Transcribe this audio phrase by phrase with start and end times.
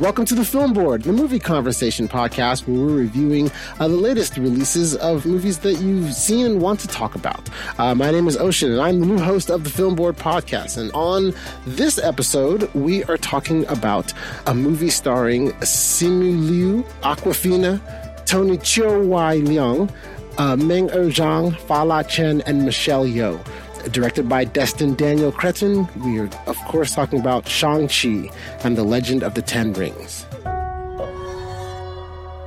[0.00, 3.50] Welcome to the Film Board, the movie conversation podcast where we're reviewing
[3.80, 7.50] uh, the latest releases of movies that you've seen and want to talk about.
[7.78, 10.78] Uh, my name is Ocean, and I'm the new host of the Film Board podcast.
[10.78, 11.34] And on
[11.66, 14.12] this episode, we are talking about
[14.46, 17.80] a movie starring Simu Liu, Awkwafina,
[18.24, 19.92] Tony Chiu Wai Leung,
[20.38, 23.44] uh, Meng Zhang, Fala Chen, and Michelle Yeoh
[23.92, 25.88] directed by Destin Daniel Cretton.
[26.04, 28.30] We are, of course, talking about Shang-Chi
[28.64, 30.26] and the Legend of the Ten Rings.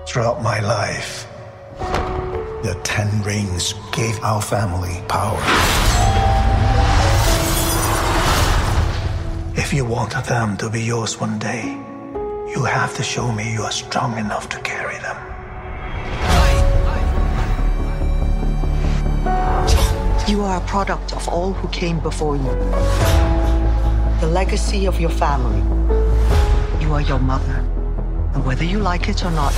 [0.08, 1.28] Throughout my life,
[2.64, 5.42] the Ten Rings gave our family power.
[9.56, 11.63] If you want them to be yours one day,
[12.54, 15.31] you have to show me you are strong enough to carry them.
[20.27, 22.53] You are a product of all who came before you.
[24.21, 25.62] The legacy of your family.
[26.79, 27.65] You are your mother.
[28.33, 29.53] And whether you like it or not,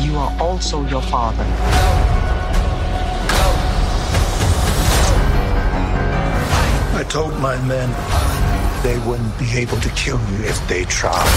[0.00, 1.44] you are also your father.
[6.96, 7.90] I told my men
[8.82, 11.28] they wouldn't be able to kill you if they tried.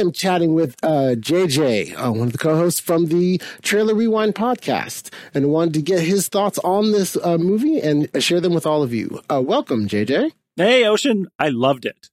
[0.00, 5.12] Am chatting with uh, JJ, uh, one of the co-hosts from the Trailer Rewind podcast,
[5.34, 8.82] and wanted to get his thoughts on this uh, movie and share them with all
[8.82, 9.20] of you.
[9.30, 10.32] Uh, welcome, JJ.
[10.56, 12.08] Hey, Ocean, I loved it.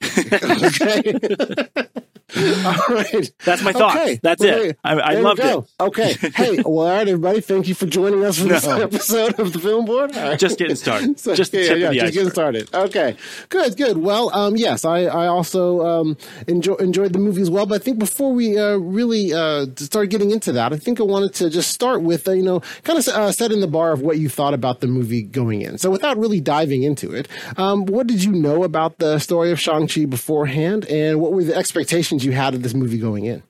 [0.18, 1.88] Okay.
[2.36, 3.30] all right.
[3.44, 3.96] That's my thoughts.
[3.96, 4.20] Okay.
[4.22, 4.78] That's Well, it.
[4.84, 5.64] I, I loved it.
[5.80, 6.14] Okay.
[6.38, 7.40] Hey, well, all right, everybody.
[7.40, 10.14] Thank you for joining us for this episode of the Film Board.
[10.14, 10.38] Right.
[10.38, 11.18] Just getting started.
[11.28, 12.72] So, Just yeah, yeah, just getting started.
[12.72, 13.16] Okay,
[13.48, 13.96] good, good.
[13.98, 16.16] Well, um, yes, I, I also um,
[16.46, 17.66] enjoy, enjoyed the movie as well.
[17.66, 21.04] But I think before we uh, really uh, start getting into that, I think I
[21.04, 24.00] wanted to just start with uh, you know kind of uh, setting the bar of
[24.02, 25.78] what you thought about the movie going in.
[25.78, 27.26] So without really diving into it,
[27.56, 31.42] um, what did you know about the story of Shang Chi beforehand, and what were
[31.44, 33.42] the expectations you had of this movie going in?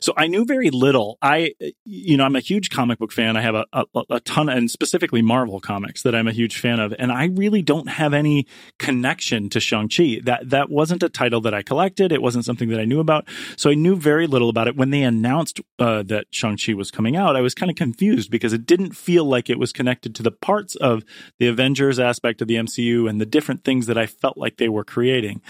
[0.00, 1.18] So I knew very little.
[1.20, 1.52] I,
[1.84, 3.36] you know, I'm a huge comic book fan.
[3.36, 6.80] I have a, a, a ton, and specifically Marvel comics that I'm a huge fan
[6.80, 6.94] of.
[6.98, 8.46] And I really don't have any
[8.78, 10.20] connection to Shang-Chi.
[10.24, 12.12] That, that wasn't a title that I collected.
[12.12, 13.28] It wasn't something that I knew about.
[13.56, 14.76] So I knew very little about it.
[14.76, 18.52] When they announced uh, that Shang-Chi was coming out, I was kind of confused because
[18.52, 21.04] it didn't feel like it was connected to the parts of
[21.38, 24.68] the Avengers aspect of the MCU and the different things that I felt like they
[24.68, 25.42] were creating.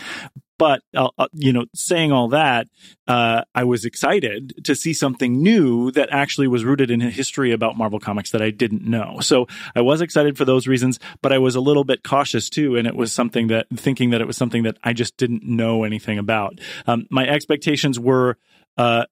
[0.58, 2.68] But uh, uh, you know, saying all that,
[3.06, 7.52] uh, I was excited to see something new that actually was rooted in a history
[7.52, 9.18] about Marvel Comics that I didn't know.
[9.20, 12.76] So I was excited for those reasons, but I was a little bit cautious too,
[12.76, 15.84] and it was something that thinking that it was something that I just didn't know
[15.84, 16.60] anything about.
[16.86, 18.38] Um, my expectations were.
[18.78, 19.06] Uh,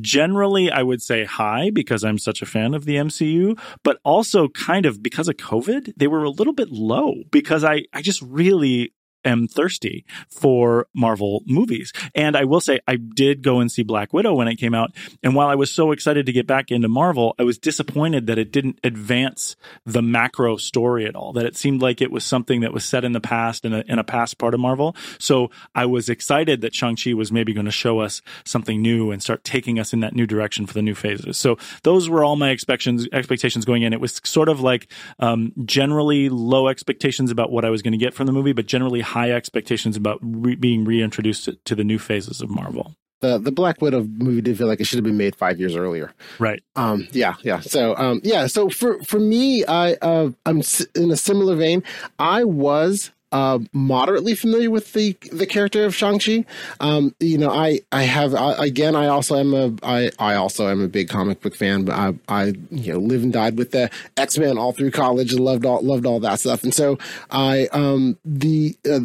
[0.00, 4.48] generally I would say high because I'm such a fan of the MCU, but also
[4.48, 8.20] kind of because of COVID, they were a little bit low because I, I just
[8.22, 8.92] really
[9.28, 11.92] am thirsty for Marvel movies.
[12.14, 14.92] And I will say I did go and see Black Widow when it came out.
[15.22, 18.38] And while I was so excited to get back into Marvel, I was disappointed that
[18.38, 22.60] it didn't advance the macro story at all, that it seemed like it was something
[22.60, 24.96] that was set in the past in a, in a past part of Marvel.
[25.18, 29.22] So I was excited that Shang-Chi was maybe going to show us something new and
[29.22, 31.36] start taking us in that new direction for the new phases.
[31.36, 33.92] So those were all my expectations, expectations going in.
[33.92, 37.98] It was sort of like, um, generally low expectations about what I was going to
[37.98, 41.84] get from the movie, but generally high expectations about re- being reintroduced to, to the
[41.84, 42.94] new phases of Marvel.
[43.20, 45.74] The the Black Widow movie did feel like it should have been made five years
[45.74, 46.12] earlier.
[46.38, 46.62] Right.
[46.76, 47.58] Um, yeah, yeah.
[47.58, 48.46] So, um, yeah.
[48.46, 51.82] So for for me, I uh, I'm s- in a similar vein.
[52.20, 56.44] I was uh, moderately familiar with the the character of Shang Chi.
[56.80, 58.96] Um, you know, I I have I, again.
[58.96, 61.84] I also am a I I also am a big comic book fan.
[61.84, 65.32] But I I you know live and died with the X Men all through college
[65.32, 66.62] and loved all loved all that stuff.
[66.62, 66.98] And so
[67.30, 69.00] I um the uh,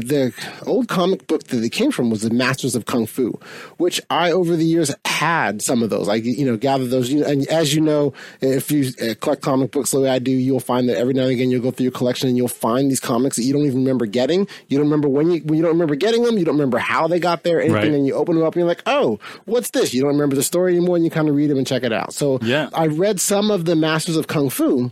[0.00, 0.34] the,
[0.66, 3.38] old comic book that they came from was the Masters of Kung Fu,
[3.76, 6.08] which I over the years had some of those.
[6.08, 7.10] I you know gathered those.
[7.10, 10.18] You know, and as you know, if you uh, collect comic books the way I
[10.18, 12.48] do, you'll find that every now and again you'll go through your collection and you'll
[12.48, 14.48] find these comics that you don't even remember getting.
[14.68, 16.36] You don't remember when you when you don't remember getting them.
[16.38, 17.60] You don't remember how they got there.
[17.60, 17.92] Anything, Right.
[17.92, 19.94] and you open them up and you're like, oh, what's this?
[19.94, 21.92] You don't remember the story anymore, and you kind of read them and check it
[21.92, 22.12] out.
[22.12, 22.68] So Yeah.
[22.74, 24.90] I read some of the Masters of Kung Fu.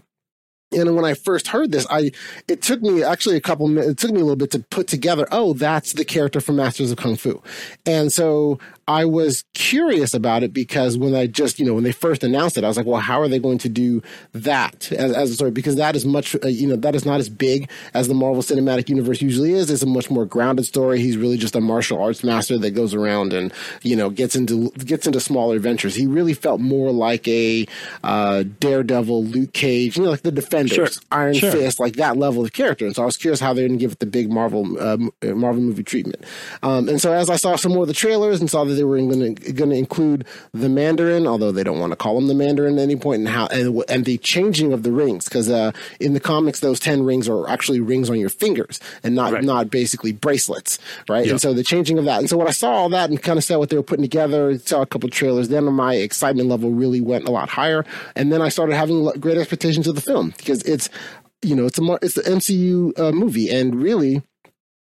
[0.73, 2.11] And when I first heard this, I
[2.49, 3.89] it took me actually a couple minutes.
[3.93, 5.27] It took me a little bit to put together.
[5.31, 7.41] Oh, that's the character from Masters of Kung Fu,
[7.87, 11.93] and so I was curious about it because when I just you know when they
[11.93, 14.03] first announced it, I was like, well, how are they going to do
[14.33, 15.51] that as, as a story?
[15.51, 18.43] Because that is much uh, you know that is not as big as the Marvel
[18.43, 19.71] Cinematic Universe usually is.
[19.71, 21.01] It's a much more grounded story.
[21.01, 23.53] He's really just a martial arts master that goes around and
[23.83, 25.95] you know gets into gets into smaller adventures.
[25.97, 27.67] He really felt more like a
[28.05, 30.89] uh, Daredevil, Luke Cage, you know, like the Defenders, Sure.
[31.11, 31.51] Iron Sure.
[31.51, 32.87] Fist, like that level of character.
[32.87, 35.11] And so I was curious how they're going to give it the big Marvel um,
[35.23, 36.23] uh, Marvel movie treatment.
[36.63, 38.85] Um, and so as I saw some more of the trailers and saw the they
[38.85, 42.79] were going to include the Mandarin, although they don't want to call him the Mandarin
[42.79, 46.13] at any point, and how and, and the changing of the rings because uh, in
[46.13, 49.43] the comics those ten rings are actually rings on your fingers and not Right.
[49.45, 50.79] not basically bracelets,
[51.09, 51.25] right?
[51.27, 51.33] Yeah.
[51.33, 53.39] And so the changing of that, and so when I saw all that and kind
[53.39, 56.71] of saw what they were putting together, saw a couple trailers, then my excitement level
[56.71, 60.35] really went a lot higher, and then I started having great expectations of the film
[60.37, 60.89] because it's
[61.43, 64.23] you know it's a it's the MCU uh, movie, and really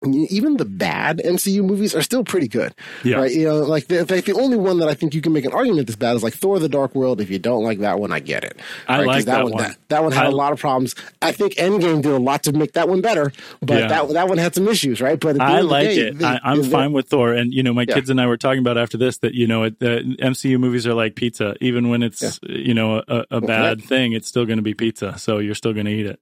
[0.04, 2.74] even the bad MCU movies are still pretty good.
[3.04, 3.16] Yeah.
[3.18, 3.32] Right.
[3.32, 5.86] You know, like the, the only one that I think you can make an argument
[5.86, 7.20] that's bad is like Thor the Dark World.
[7.20, 8.58] If you don't like that one, I get it.
[8.88, 9.06] I Right?
[9.06, 9.56] like that one.
[9.62, 10.94] That, that one had I- a lot of problems.
[11.20, 13.88] I think Endgame did a lot to make that one better, but Yeah.
[13.88, 15.18] that that one had some issues, right?
[15.20, 16.18] But I end of the like day, it.
[16.18, 17.94] they- I, I'm they- fine with Thor, and you know, my Yeah.
[17.94, 20.86] kids and I were talking about after this that you know, it, the MCU movies
[20.86, 21.54] are like pizza.
[21.60, 25.18] Even when it's you know a, a bad thing, it's still going to be pizza.
[25.18, 26.18] So you're still going to eat it.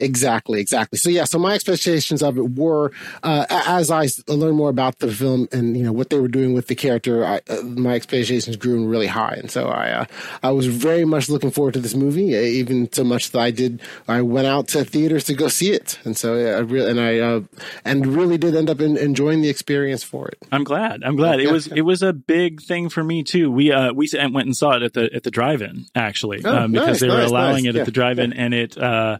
[0.00, 0.98] Exactly, exactly.
[0.98, 2.90] So yeah, so my expectations of it were
[3.22, 6.54] uh, as I learned more about the film and you know what they were doing
[6.54, 10.04] with the character, I, uh, my expectations grew really high, and so I uh,
[10.42, 13.50] I was very much looking forward to this movie, uh, even so much that I
[13.50, 16.90] did I went out to theaters to go see it, and so yeah, I really
[16.90, 17.40] and I uh,
[17.84, 20.38] and really did end up in, enjoying the experience for it.
[20.50, 21.02] I'm glad.
[21.04, 21.40] I'm glad.
[21.40, 23.50] It Yeah, was it was a big thing for me too.
[23.50, 26.72] We uh we went and saw it at the at the drive-in actually Oh, um,
[26.72, 27.66] because nice, they were nice, allowing nice.
[27.66, 29.18] it Yeah, at the drive-in, and it uh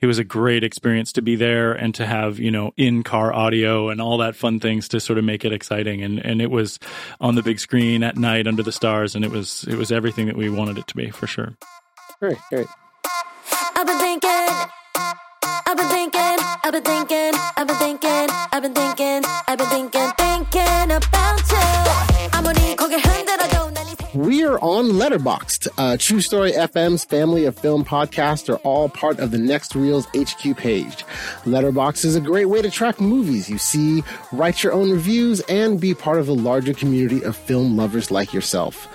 [0.00, 3.34] it was a great experience to be there and to have you know in car
[3.34, 6.02] audio and all that fun things to sort of make it exciting.
[6.02, 6.78] And and it was
[7.20, 10.26] on the big screen at night under the stars, and it was it was everything
[10.26, 11.54] that we wanted it to be for sure.
[12.20, 12.66] Great, great.
[13.76, 14.30] I've been thinking,
[15.66, 20.10] I've been thinking, I've been thinking, I've been thinking, I've been thinking, I've been thinking,
[20.16, 21.91] thinking about you.
[24.14, 25.68] We are on Letterboxd.
[25.78, 30.54] Uh, TruStory FM's family of film podcasts are all part of the Next Reels HQ
[30.58, 31.06] page.
[31.44, 35.80] Letterboxd is a great way to track movies you see, write your own reviews, and
[35.80, 38.86] be part of the larger community of film lovers like yourself.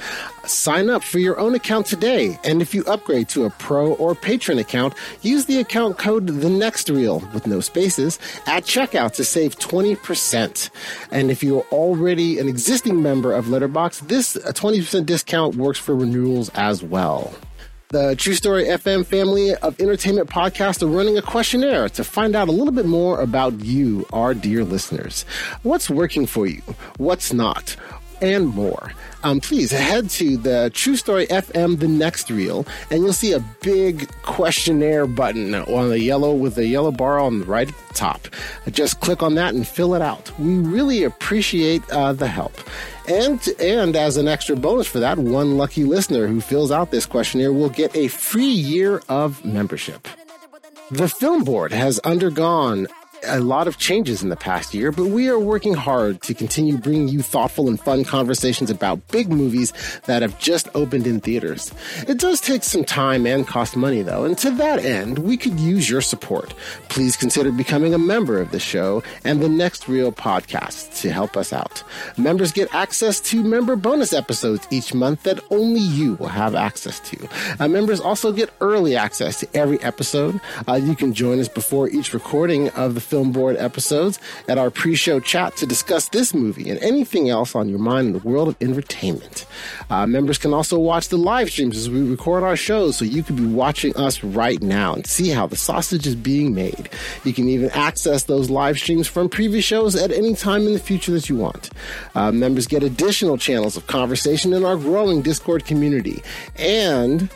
[0.47, 4.15] Sign up for your own account today, and if you upgrade to a pro or
[4.15, 9.25] patron account, use the account code the next reel with no spaces at checkout to
[9.25, 10.69] save 20%.
[11.11, 15.95] And if you're already an existing member of Letterboxd, this uh, 20% discount works for
[15.95, 17.33] renewals as well.
[17.89, 22.51] The TruStory FM family of entertainment podcasts are running a questionnaire to find out a
[22.51, 25.23] little bit more about you, our dear listeners.
[25.63, 26.61] What's working for you?
[26.97, 27.77] What's not?
[28.21, 28.93] And more.
[29.23, 34.11] Um, please head to the TruStory FM The Next Reel, and you'll see a big
[34.23, 38.27] questionnaire button on the yellow with the yellow bar on the right at the top.
[38.71, 40.31] Just click on that and fill it out.
[40.39, 42.53] We really appreciate uh, the help.
[43.07, 47.05] And and as an extra bonus for that, one lucky listener who fills out this
[47.05, 50.07] questionnaire will get a free year of membership.
[50.91, 52.87] The Film Board has undergone
[53.25, 56.77] a lot of changes in the past year, but we are working hard to continue
[56.77, 59.73] bringing you thoughtful and fun conversations about big movies
[60.05, 61.73] that have just opened in theaters.
[62.07, 65.59] It does take some time and cost money, though, and to that end, we could
[65.59, 66.53] use your support.
[66.89, 71.37] Please consider becoming a member of the show and the Next Reel podcast to help
[71.37, 71.83] us out.
[72.17, 76.99] Members get access to member bonus episodes each month that only you will have access
[77.01, 77.27] to.
[77.59, 80.39] Uh, members also get early access to every episode.
[80.67, 84.69] Uh, you can join us before each recording of the Film Board episodes at our
[84.69, 88.49] pre-show chat to discuss this movie and anything else on your mind in the world
[88.49, 89.45] of entertainment.
[89.89, 93.23] Uh, members can also watch the live streams as we record our shows, so you
[93.23, 96.89] could be watching us right now and see how the sausage is being made.
[97.23, 100.79] You can even access those live streams from previous shows at any time in the
[100.79, 101.69] future that you want.
[102.13, 106.21] Uh, members get additional channels of conversation in our growing Discord community,
[106.57, 107.29] and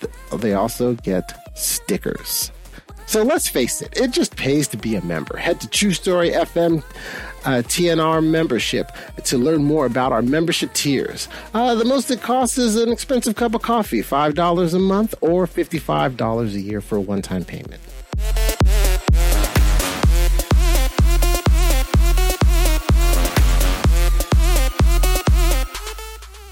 [0.00, 2.50] th- they also get stickers.
[3.10, 5.36] So let's face it, it just pays to be a member.
[5.36, 6.84] Head to TruStory FM
[7.44, 8.92] uh, TNR membership
[9.24, 11.26] to learn more about our membership tiers.
[11.52, 15.48] Uh, the most it costs is an expensive cup of coffee, $5 a month or
[15.48, 17.80] $55 a year for a one time payment.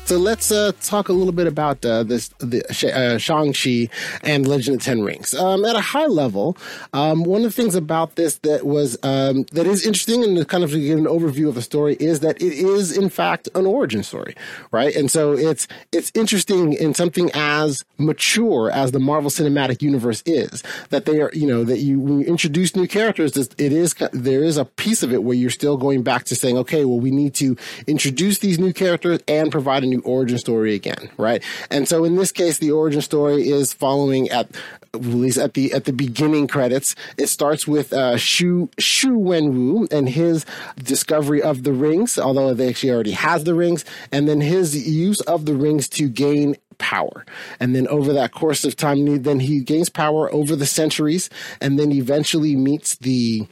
[0.08, 2.64] So let's uh, talk a little bit about uh, this the
[2.96, 3.90] uh, Shang-Chi
[4.22, 5.34] and Legend of Ten Rings.
[5.34, 6.56] Um, at a high level,
[6.94, 10.64] um, one of the things about this that was um, that is interesting and kind
[10.64, 13.66] of to give an overview of the story is that it is in fact an
[13.66, 14.34] origin story,
[14.72, 14.96] right?
[14.96, 20.62] And so it's it's interesting in something as mature as the Marvel Cinematic Universe is
[20.88, 24.42] that they are you know that you when you introduce new characters, it is there
[24.42, 27.10] is a piece of it where you're still going back to saying okay, well we
[27.10, 31.42] need to introduce these new characters and provide a new origin story again, right?
[31.70, 34.48] And so in this case, the origin story is following at
[34.94, 36.94] at least at the at the beginning credits.
[37.16, 40.44] It starts with uh, Xu Xu Wenwu and his
[40.82, 45.20] discovery of the rings, although they actually already has the rings, and then his use
[45.22, 47.26] of the rings to gain power.
[47.60, 51.28] And then over that course of time, then he gains power over the centuries,
[51.60, 53.46] and then eventually meets the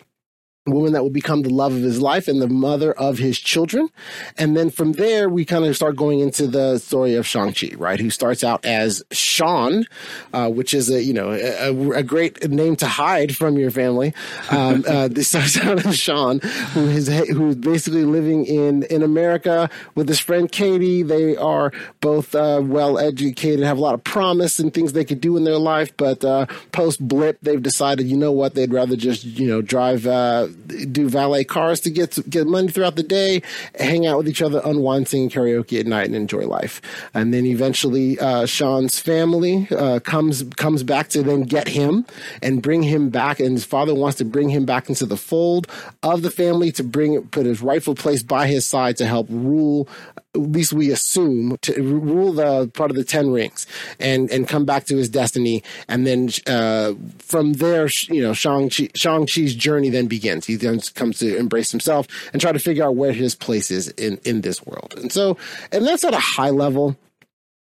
[0.67, 3.89] woman that will become the love of his life and the mother of his children.
[4.37, 8.01] And then from there, we kind of start going into the story of Shang-Chi, right?
[8.01, 9.85] Who starts out as Sean,
[10.33, 14.13] uh, which is a, you know, a, a, great name to hide from your family.
[14.51, 19.71] Um, uh, this starts out as Sean, who is, who's basically living in, in America
[19.95, 21.03] with his friend Katie.
[21.03, 25.21] They are both, uh, well educated, have a lot of promise and things they could
[25.21, 25.97] do in their life.
[25.97, 28.55] But, uh, post blip, they've decided, you know what?
[28.55, 32.97] They'd rather just, you know, drive, uh, do valet cars to get get money throughout
[32.97, 33.43] the day,
[33.79, 36.81] hang out with each other, unwind, sing karaoke at night, and enjoy life.
[37.15, 42.07] And then eventually, uh, Sean's family uh, comes comes back to then get him
[42.43, 43.41] and bring him back.
[43.41, 45.67] And his father wants to bring him back into the fold
[46.03, 49.89] of the family to bring put his rightful place by his side to help rule
[50.37, 53.67] at least we assume, to rule the part of the Ten Rings
[53.99, 55.63] and and come back to his destiny.
[55.89, 60.47] And then uh, from there, you know, Shang Shang Chi's journey then begins.
[60.47, 63.89] He then comes to embrace himself and try to figure out where his place is
[63.89, 64.95] in in this world.
[64.97, 65.37] And so,
[65.73, 66.97] and that's at a high level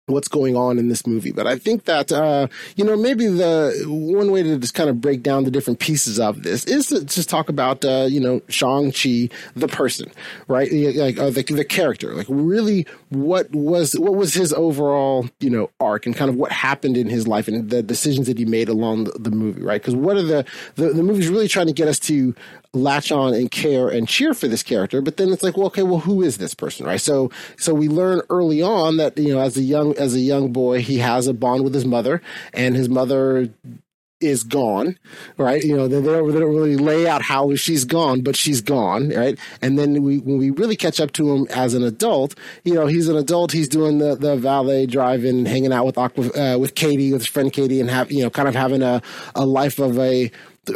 [0.06, 1.32] what's going on in this movie.
[1.32, 5.00] But I think that, uh, you know, maybe the one way to just kind of
[5.00, 8.42] break down the different pieces of this is to just talk about, uh, you know,
[8.48, 10.10] Shang-Chi, the person,
[10.46, 10.70] right?
[10.70, 15.70] Like, uh, the, the character, like really what was, what was his overall, you know,
[15.80, 18.68] arc and kind of what happened in his life and the decisions that he made
[18.68, 19.80] along the, the movie, right?
[19.80, 20.44] Because what are the,
[20.74, 22.34] the, the movie's really trying to get us to
[22.74, 25.00] latch on and care and cheer for this character.
[25.00, 27.00] But then it's like, well, okay, well, who is this person, right?
[27.00, 30.52] So, so we learn early on that you know, as a young as a young
[30.52, 32.20] boy, he has a bond with his mother,
[32.52, 33.48] and his mother
[34.20, 34.98] is gone,
[35.36, 35.62] right?
[35.62, 39.10] You know, they don't, they don't really lay out how she's gone, but she's gone,
[39.10, 39.38] right?
[39.60, 42.86] And then we, when we really catch up to him as an adult, you know,
[42.86, 43.52] he's an adult.
[43.52, 47.28] He's doing the, the valet driving, hanging out with Aqua, uh, with Katie, with his
[47.28, 49.02] friend Katie, and have you know, kind of having a
[49.34, 50.30] a life of a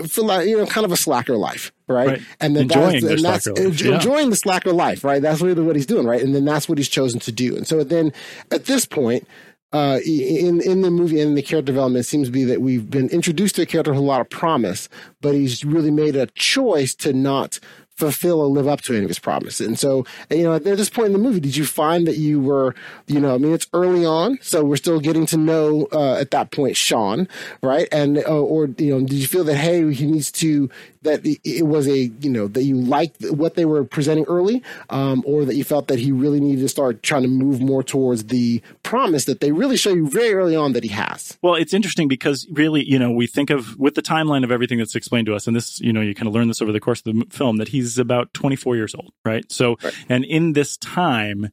[0.08, 2.08] for like, you know, kind of a slacker life, right?
[2.08, 2.22] right.
[2.40, 4.30] And then enjoying that's, and that's enjoying yeah.
[4.30, 5.20] the slacker life, right?
[5.22, 6.22] That's really what he's doing, right?
[6.22, 7.56] And then that's what he's chosen to do.
[7.56, 8.12] And so then
[8.50, 9.26] at this point,
[9.72, 12.62] uh, in in the movie and in the character development, it seems to be that
[12.62, 14.88] we've been introduced to a character with a lot of promise,
[15.20, 17.60] but he's really made a choice to not
[17.98, 19.66] fulfill or live up to any of his promises.
[19.66, 22.40] And so, you know, at this point in the movie, did you find that you
[22.40, 22.74] were,
[23.08, 26.30] you know, I mean, it's early on, so we're still getting to know uh, at
[26.30, 27.26] that point Sean,
[27.60, 27.88] right?
[27.90, 30.70] And uh, or you know, did you feel that hey, he needs to
[31.02, 35.22] that it was a you know that you liked what they were presenting early, um,
[35.26, 38.24] or that you felt that he really needed to start trying to move more towards
[38.24, 41.38] the promise that they really show you very early on that he has.
[41.42, 44.78] Well, it's interesting because really, you know, we think of with the timeline of everything
[44.78, 46.80] that's explained to us, and this, you know, you kind of learn this over the
[46.80, 49.50] course of the film that he's about 24 years old, right?
[49.50, 49.94] So, right.
[50.08, 51.50] and in this time,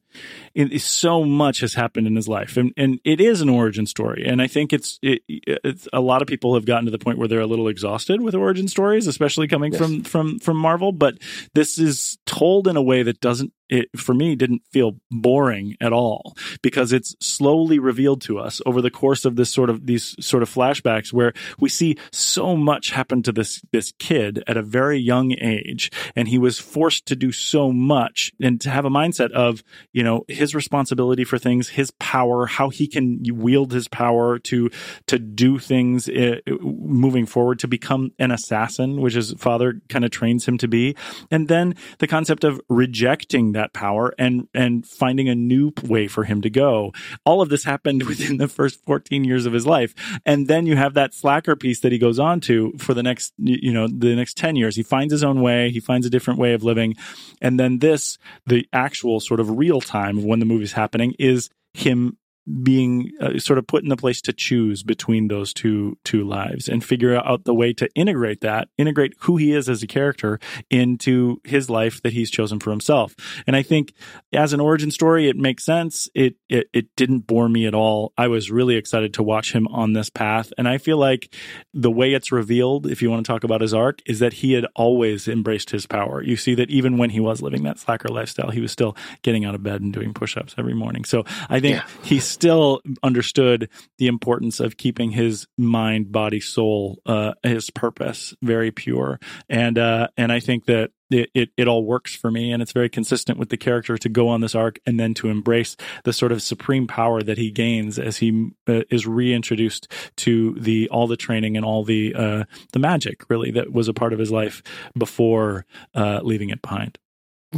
[0.54, 4.24] it, so much has happened in his life, and and it is an origin story,
[4.26, 7.18] and I think it's, it, it's a lot of people have gotten to the point
[7.18, 9.80] where they're a little exhausted with origin stories, especially especially coming yes.
[9.80, 11.18] from from from Marvel, but
[11.54, 15.92] this is told in a way that doesn't it for me didn't feel boring at
[15.92, 20.14] all because it's slowly revealed to us over the course of this sort of these
[20.24, 24.62] sort of flashbacks where we see so much happen to this this kid at a
[24.62, 28.90] very young age and he was forced to do so much and to have a
[28.90, 33.88] mindset of you know his responsibility for things his power how he can wield his
[33.88, 34.70] power to
[35.06, 40.10] to do things uh, moving forward to become an assassin which his father kind of
[40.10, 40.96] trains him to be.
[41.30, 46.24] And then the concept of rejecting that power and and finding a new way for
[46.24, 46.92] him to go.
[47.24, 49.94] All of this happened within the first 14 years of his life.
[50.24, 53.32] And then you have that slacker piece that he goes on to for the next
[53.38, 54.76] you know the next 10 years.
[54.76, 56.96] He finds his own way, he finds a different way of living.
[57.40, 61.50] And then this the actual sort of real time of when the movie's happening is
[61.74, 62.16] him
[62.62, 66.68] being uh, sort of put in the place to choose between those two two lives
[66.68, 70.38] and figure out the way to integrate that integrate who he is as a character
[70.70, 73.16] into his life that he's chosen for himself.
[73.46, 73.92] And i think
[74.32, 76.08] as an origin story it makes sense.
[76.14, 78.12] It it, it didn't bore me at all.
[78.16, 80.52] I was really excited to watch him on this path.
[80.56, 81.34] And i feel like
[81.74, 84.52] the way it's revealed if you want to talk about his arc is that he
[84.52, 86.22] had always embraced his power.
[86.22, 89.44] You see that even when he was living that slacker lifestyle he was still getting
[89.44, 91.04] out of bed and doing push-ups every morning.
[91.04, 91.86] So i think yeah.
[92.04, 98.70] he's still understood the importance of keeping his mind, body, soul, uh, his purpose very
[98.70, 99.18] pure.
[99.48, 102.72] And, uh, and I think that it, it, it all works for me and it's
[102.72, 106.12] very consistent with the character to go on this arc and then to embrace the
[106.12, 111.06] sort of supreme power that he gains as he uh, is reintroduced to the all
[111.06, 114.32] the training and all the uh, the magic really that was a part of his
[114.32, 114.62] life
[114.98, 116.98] before uh, leaving it behind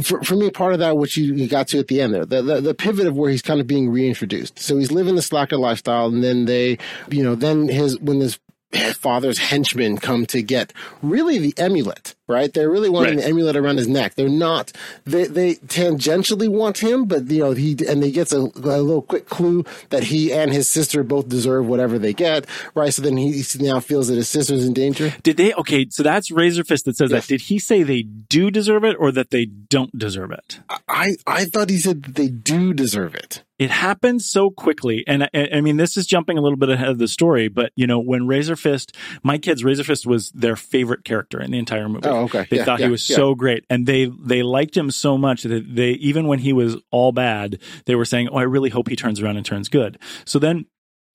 [0.03, 2.25] for, for me, part of that, which you, you got to at the end there,
[2.25, 4.59] the, the, the pivot of where he's kind of being reintroduced.
[4.59, 6.77] So he's living the slacker lifestyle, and then they,
[7.09, 8.39] you know, then his when his
[8.93, 12.53] father's henchmen come to get really the amulet, right?
[12.53, 13.23] They're really wanting Right.
[13.23, 14.15] the amulet around his neck.
[14.15, 14.71] They're not,
[15.05, 18.45] they, they tangentially want him, but you know, he, and they gets a, a
[18.81, 22.93] little quick clue that he and his sister both deserve whatever they get, right?
[22.93, 25.13] So then he now feels that his sister's in danger.
[25.23, 27.25] did they okay so that's razorfist that says Yes.
[27.25, 31.15] that did he say they do deserve it or that they don't deserve it I,
[31.25, 33.43] I thought he said that they do deserve it.
[33.57, 36.89] it happens so quickly and I, I mean this is jumping a little bit ahead
[36.89, 40.55] of the story but you know when razor fist my kids razor fist was their
[40.55, 42.45] favorite character in the entire movie Oh, okay.
[42.49, 43.15] they Yeah, thought yeah, he was yeah.
[43.15, 46.77] so great and they they liked him so much that they even when he was
[46.91, 49.97] all bad they were saying oh i really hope he turns around and turns good
[50.25, 50.65] so then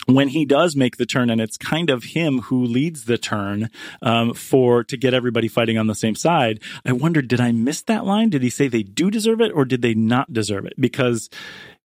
[0.07, 3.71] when he does make the turn and it's kind of him who leads the turn
[4.03, 7.83] um, for to get everybody fighting on the same side i wondered did i miss
[7.83, 10.75] that line did he say they do deserve it or did they not deserve it
[10.79, 11.31] because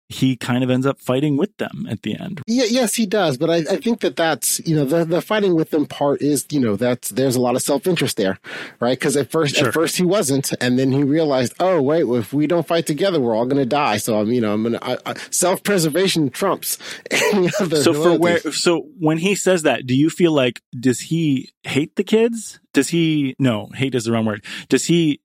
[0.09, 3.39] he kind of ends up fighting with them at the end Yeah, yes, he does.
[3.39, 6.45] But I, I think that that's, you know, the, the fighting with them part is,
[6.51, 8.39] you know, that's, there's a lot of self interest there,
[8.79, 9.01] right?
[9.01, 9.69] Cause at first, Sure.
[9.69, 10.53] at first he wasn't.
[10.61, 13.67] And then he realized, oh, wait, if we don't fight together, we're all going to
[13.69, 13.97] die.
[13.97, 16.77] So I'm, you know, I'm going to, self preservation trumps
[17.11, 17.83] any other.
[17.83, 21.97] so for where so when he says that do you feel like does he hate
[21.97, 25.21] the kids does he no hate is the wrong word does he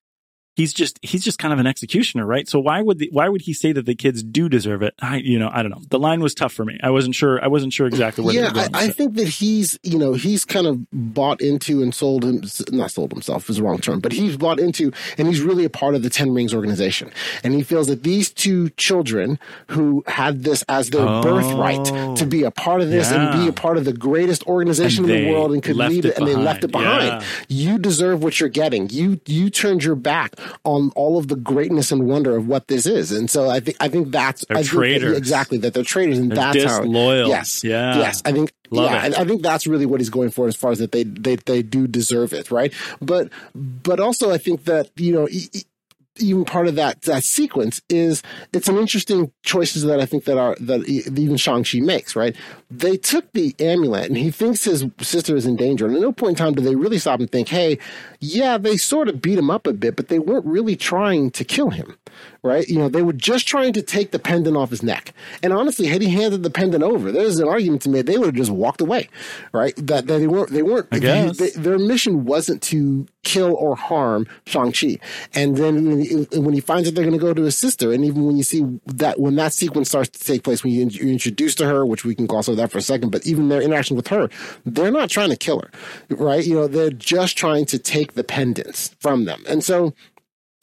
[0.58, 3.42] he's just he's just kind of an executioner right so why would the, why would
[3.42, 6.00] he say that the kids do deserve it i you know i don't know the
[6.00, 8.48] line was tough for me i wasn't sure i wasn't sure exactly where yeah, they
[8.48, 11.94] were going I, I think that he's, you know, he's kind of bought into and
[11.96, 15.42] sold him, not sold himself is the wrong term, but he's bought into and he's
[15.42, 17.12] really a part of the Ten Rings organization.
[17.44, 19.38] And he feels that these two children
[19.70, 21.22] who had this as their Oh.
[21.22, 25.06] birthright to be a part of this and be a part of the greatest organization
[25.06, 27.00] And in the world and could lead it it, and they left it behind.
[27.02, 27.24] behind.
[27.48, 27.72] Yeah.
[27.72, 28.90] You deserve what you're getting.
[28.90, 32.86] You, you turned your back on all of the greatness and wonder of what this
[32.86, 33.12] is.
[33.12, 36.32] And so I think, I think that's, They're I think exactly, that they're traitors and
[36.32, 37.28] They're that's how, disloyal.
[37.30, 37.98] yes, Yeah.
[37.98, 38.22] yes.
[38.26, 39.18] I think Love yeah, it.
[39.18, 41.38] I, I think that's really what he's going for as far as that they they
[41.38, 42.74] they do deserve it, right?
[43.02, 45.28] But but also I think that you know.
[45.32, 45.48] E-
[46.20, 50.36] even part of that that sequence is it's an interesting choices that I think that
[50.36, 52.36] are that even Shang Chi makes right.
[52.72, 55.86] They took the amulet and he thinks his sister is in danger.
[55.86, 57.78] And at no point in time do they really stop and think, hey,
[58.20, 61.44] yeah, they sort of beat him up a bit, but they weren't really trying to
[61.44, 61.98] kill him,
[62.44, 62.68] right?
[62.68, 65.14] You know, they were just trying to take the pendant off his neck.
[65.44, 68.28] And honestly, had he handed the pendant over, there's an argument to me they would
[68.28, 69.10] have just walked away,
[69.54, 69.76] right?
[69.78, 71.38] That, that they weren't they weren't I guess.
[71.38, 75.00] they- their mission wasn't to kill or harm Shang-Chi.
[75.34, 77.92] And then when he, when he finds out they're going to go to his sister,
[77.92, 80.86] and even when you see that, when that sequence starts to take place, when you,
[80.88, 83.50] you're introduced to her, which we can gloss over that for a second, but even
[83.50, 84.30] their interaction with her,
[84.66, 85.70] they're not trying to kill her,
[86.16, 86.46] right?
[86.46, 89.44] You know, they're just trying to take the pendants from them.
[89.48, 89.94] And so,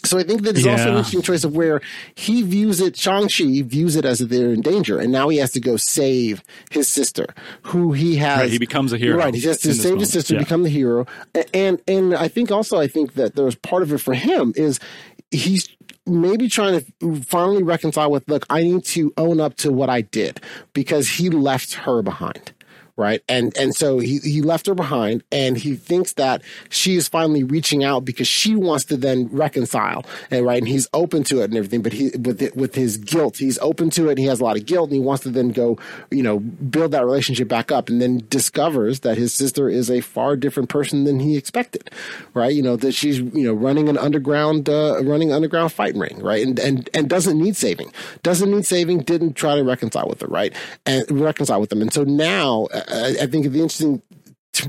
[0.04, 0.98] so I think that is it's also an Yeah.
[0.98, 1.80] interesting choice of where
[2.14, 5.60] he views it, Shang-Chi views it as they're in danger, and now he has to
[5.60, 7.26] go save his sister,
[7.62, 8.38] who he has.
[8.40, 10.00] Right, he becomes a hero Right, he has to save moment.
[10.02, 10.40] his sister, Yeah.
[10.40, 11.06] become the hero,
[11.54, 14.78] and and I think also I think that there's part of it for him is
[15.30, 15.68] he's
[16.06, 20.02] maybe trying to finally reconcile with look i need to own up to what i
[20.02, 20.38] did
[20.74, 22.52] because he left her behind
[22.96, 23.22] right?
[23.28, 27.44] And and so he he left her behind and he thinks that she is finally
[27.44, 30.58] reaching out because she wants to then reconcile and right?
[30.58, 33.58] And he's open to it and everything but he with it, with his guilt he's
[33.58, 35.48] open to it and he has a lot of guilt and he wants to then
[35.50, 35.78] go
[36.10, 40.00] you know build that relationship back up and then discovers that his sister is a
[40.00, 41.90] far different person than he expected
[42.34, 42.54] right?
[42.54, 46.46] You know that she's you know running an underground uh, running underground fighting ring right?
[46.46, 47.92] And and and doesn't need saving.
[48.22, 50.54] Doesn't need saving didn't try to reconcile with her right?
[50.86, 51.82] And reconcile with them.
[51.82, 54.02] And so now I, I think the interesting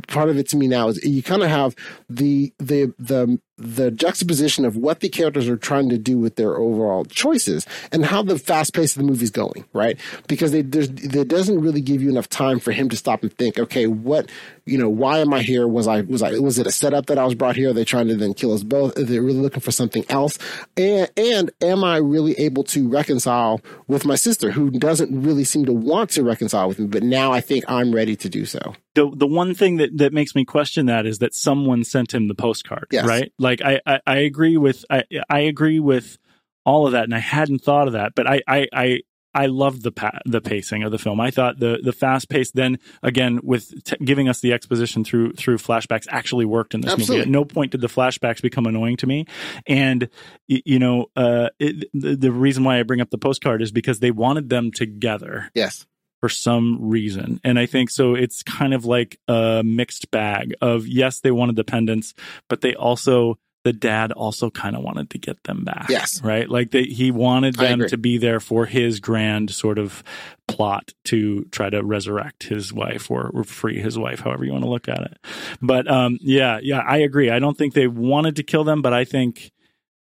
[0.07, 1.75] part of it to me now is you kind of have
[2.09, 6.57] the the the the juxtaposition of what the characters are trying to do with their
[6.57, 9.97] overall choices and how the fast pace of the movie is going, right?
[10.27, 13.31] Because they, there's, there doesn't really give you enough time for him to stop and
[13.37, 14.29] think, okay, what,
[14.65, 15.67] you know, why am I here?
[15.67, 17.69] Was I, was I, was it a setup that I was brought here?
[17.69, 18.97] Are they trying to then kill us both?
[18.97, 20.37] Are they really looking for something else?
[20.75, 25.65] And, and am I really able to reconcile with my sister who doesn't really seem
[25.65, 26.87] to want to reconcile with me?
[26.87, 28.75] But now I think I'm ready to do so.
[28.95, 32.27] the the one thing that that makes me question that is that someone sent him
[32.27, 33.05] the postcard, Yes.
[33.05, 33.31] right?
[33.45, 36.17] Like I, I I agree with I I agree with
[36.65, 38.99] all of that, and I hadn't thought of that, but I I I
[39.35, 41.19] I loved the pa- the pacing of the film.
[41.21, 45.33] I thought the the fast pace, then again with t- giving us the exposition through
[45.33, 47.17] through flashbacks, actually worked in this Absolutely.
[47.17, 47.27] movie.
[47.27, 49.25] At no point did the flashbacks become annoying to me.
[49.67, 50.09] And
[50.49, 53.71] y- you know, uh, it, the, the reason why I bring up the postcard is
[53.71, 55.85] because they wanted them together Yes.
[56.25, 57.39] For some reason.
[57.43, 61.55] And I think so it's kind of like a mixed bag of yes, they wanted
[61.55, 62.15] dependence,
[62.49, 65.85] but they also the dad also kind of wanted to get them back.
[65.87, 66.23] Yes.
[66.23, 66.49] Right?
[66.49, 70.03] Like they, he wanted them to be there for his grand sort of
[70.47, 74.63] plot to try to resurrect his wife or, or free his wife, however you want
[74.63, 75.19] to look at it.
[75.61, 77.29] But um yeah, yeah, I agree.
[77.29, 79.51] I don't think they wanted to kill them, but I think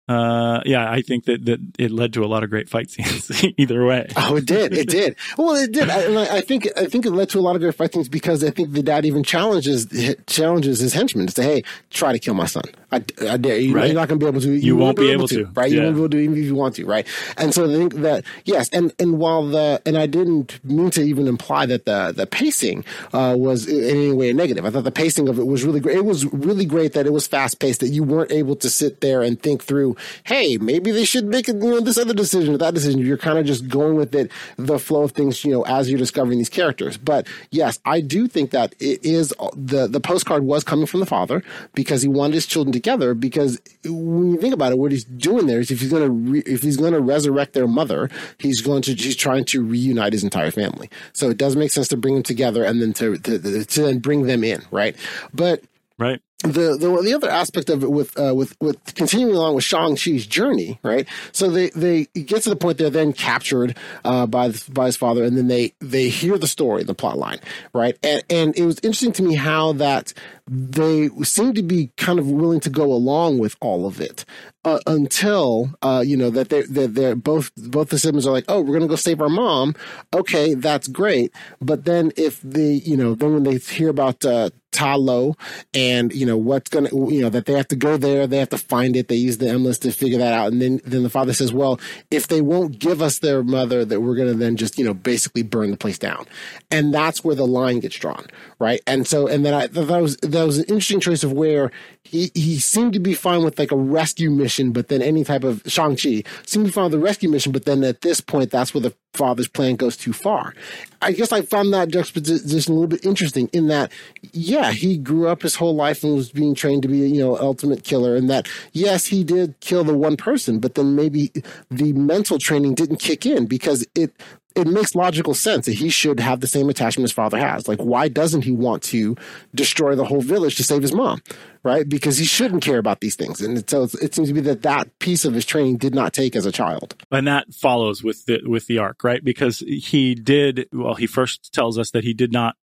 [0.09, 3.31] uh yeah, I think that, that it led to a lot of great fight scenes
[3.57, 4.07] either way.
[4.17, 4.73] Oh, it did.
[4.73, 5.15] It did.
[5.37, 5.89] Well, it did.
[5.89, 8.43] I, I think I think it led to a lot of great fight scenes because
[8.43, 9.87] I think the dad even challenges
[10.27, 12.63] challenges his henchmen to say, "Hey, try to kill my son.
[12.91, 13.73] I, I dare you.
[13.75, 13.85] Right.
[13.87, 14.51] You're not going to be able to.
[14.51, 15.45] You won't be able to.
[15.55, 15.71] right?
[15.71, 15.83] You Yeah.
[15.85, 17.07] won't be able to even if you want to, right?
[17.37, 21.01] And so I think that yes, and and while the and I didn't mean to
[21.01, 24.65] even imply that the the pacing uh, was in any way a negative.
[24.65, 25.95] I thought the pacing of it was really great.
[25.97, 27.79] It was really great that it was fast paced.
[27.79, 29.92] That you weren't able to sit there and think through,
[30.23, 32.99] hey, maybe they should make you know this other decision or that decision.
[32.99, 35.99] You're kind of just going with it, the flow of things, you know, as you're
[35.99, 36.97] discovering these characters.
[36.97, 41.05] But yes, I do think that it is the the postcard was coming from the
[41.05, 43.13] father because he wanted his children together.
[43.13, 46.09] Because when you think about it, what he's doing there is if he's going to
[46.09, 50.13] re- if he's going to resurrect their mother, he's going to he's trying to reunite
[50.13, 50.89] his entire family.
[51.13, 53.99] So it does make sense to bring them together and then to to, to then
[53.99, 54.95] bring them in, right?
[55.33, 55.63] But
[55.97, 56.21] Right.
[56.43, 59.95] The, the the other aspect of it with uh, with with continuing along with Shang
[59.95, 61.07] Chi's journey, right?
[61.31, 64.97] So they they get to the point they're then captured uh, by the, by his
[64.97, 67.39] father, and then they they hear the story, the plot line,
[67.73, 67.97] right?
[68.03, 70.13] And and it was interesting to me how that
[70.45, 74.25] they seem to be kind of willing to go along with all of it
[74.65, 78.45] uh, until uh, you know that they that they're both both the siblings are like,
[78.47, 79.75] oh, we're gonna go save our mom.
[80.13, 81.33] Okay, that's great.
[81.61, 85.35] But then if the you know then when they hear about uh, Ta Lo
[85.73, 88.49] and you know what's gonna you know that they have to go there, they have
[88.49, 89.07] to find it.
[89.07, 91.53] They use the M list to figure that out, and then then the father says,
[91.53, 91.79] well,
[92.11, 95.43] if they won't give us their mother, that we're gonna then just you know basically
[95.43, 96.25] burn the place down,
[96.71, 98.25] and that's where the line gets drawn,
[98.63, 98.81] right?
[98.87, 101.69] And so and then I that was that was an interesting choice of where
[102.03, 105.43] he he seemed to be fine with like a rescue mission, but then any type
[105.43, 108.21] of Shang Chi seemed to be fine with the rescue mission, but then at this
[108.21, 110.55] point, that's where the father's plan goes too far.
[111.01, 113.91] I guess I found that juxtaposition a little bit interesting in that,
[114.31, 117.37] yeah, he grew up his whole life and was being trained to be, you know,
[117.37, 121.31] ultimate killer, and that yes, he did kill the one person, but then maybe
[121.69, 124.13] the mental training didn't kick in because it
[124.55, 127.67] it makes logical sense that he should have the same attachment his father has.
[127.67, 129.15] Like, why doesn't he want to
[129.55, 131.21] destroy the whole village to save his mom?
[131.63, 131.87] Right?
[131.87, 133.41] Because he shouldn't care about these things.
[133.41, 136.35] And so it seems to be that that piece of his training did not take
[136.35, 136.95] as a child.
[137.11, 139.23] and that follows with the with the arc, right?
[139.23, 140.67] Because he did.
[140.73, 142.55] Well, he first tells us that he did not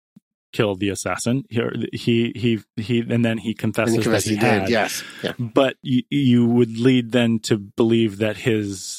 [0.52, 1.44] kill the assassin.
[1.48, 1.60] He
[1.92, 4.60] he he, he and then he confesses he confessed that he, he did.
[4.62, 4.70] had.
[4.70, 5.04] Yes.
[5.22, 5.32] Yeah.
[5.38, 8.97] But you, you would lead then to believe that his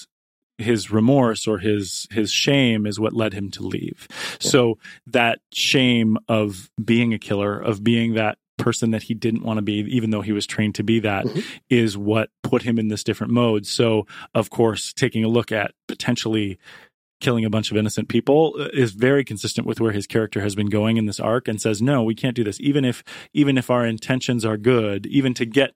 [0.60, 4.08] his remorse or his his shame is what led him to leave.
[4.40, 9.58] So that shame of being a killer, of being that person that he didn't want
[9.58, 11.26] to be, even though he was trained to be that,
[11.70, 12.00] is Mhm.
[12.02, 13.66] what put him in this different mode.
[13.66, 16.58] So of course, taking a look at potentially
[17.22, 20.56] killing a bunch of innocent people uh, is very consistent with where his character has
[20.56, 23.58] been going in this arc and says no we can't do this even if even
[23.58, 25.74] if our intentions are good even to get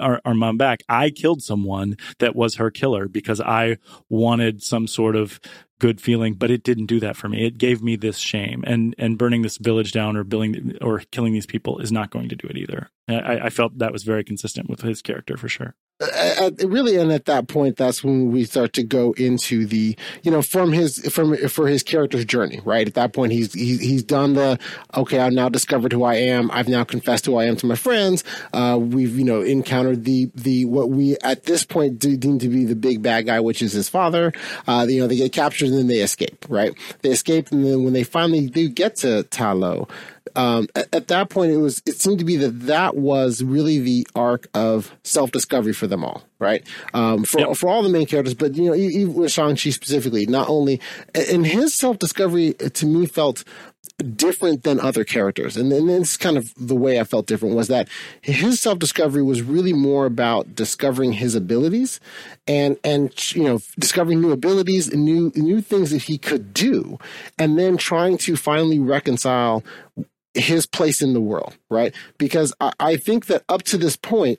[0.00, 3.76] our, our mom back i killed someone that was her killer because i
[4.08, 5.40] wanted some sort of
[5.80, 7.44] good feeling but it didn't do that for me.
[7.44, 8.62] It gave me this shame.
[8.66, 12.28] And and burning this village down or billing or killing these people is not going
[12.28, 12.90] to do it either.
[13.08, 16.96] I, I felt that was very consistent with his character for sure Uh, uh, really,
[16.96, 20.72] and at that point, that's when we start to go into the, you know, from
[20.72, 22.60] his from for his character's journey.
[22.64, 24.58] Right at that point, he's he's he's done the
[24.96, 25.18] okay.
[25.18, 26.50] I've now discovered who I am.
[26.52, 28.24] I've now confessed who I am to my friends.
[28.54, 32.48] Uh, we've you know encountered the the what we at this point de- deem to
[32.48, 34.32] be the big bad guy, which is his father.
[34.66, 36.46] Uh, you know, they get captured and then they escape.
[36.48, 39.86] Right, they escape, and then when they finally do get to Ta Lo,
[40.36, 43.78] um, at, at that point, it was it seemed to be that that was really
[43.78, 46.66] the arc of self discovery for them all, right?
[46.94, 47.56] Um, for Yep.
[47.56, 50.80] for all the main characters, but you know, even with Shang Chi specifically, not only
[51.14, 53.44] and his self discovery to me felt
[54.16, 57.54] different than other characters, and, and this is kind of the way I felt different
[57.54, 57.88] was that
[58.22, 62.00] his self discovery was really more about discovering his abilities
[62.48, 66.98] and and you know discovering new abilities and new new things that he could do,
[67.38, 69.62] and then trying to finally reconcile
[70.34, 71.94] his place in the world, right?
[72.16, 74.38] Because I, I think that up to this point,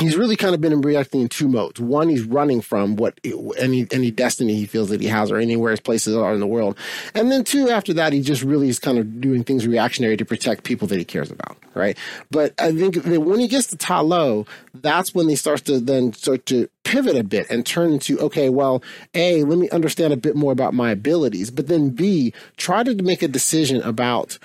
[0.00, 1.80] he's really kind of been reacting in two modes.
[1.80, 3.18] One, he's running from what
[3.58, 6.46] any any destiny he feels that he has, or anywhere his places are in the
[6.46, 6.76] world.
[7.14, 10.24] And then two, after that, he just really is kind of doing things reactionary to
[10.24, 11.96] protect people that he cares about, right?
[12.30, 15.80] But I think that when he gets to Ta Lo, that's when he starts to
[15.80, 18.82] then start to pivot a bit and turn into okay, well,
[19.14, 22.94] a let me understand a bit more about my abilities, but then b try to
[23.02, 24.38] make a decision about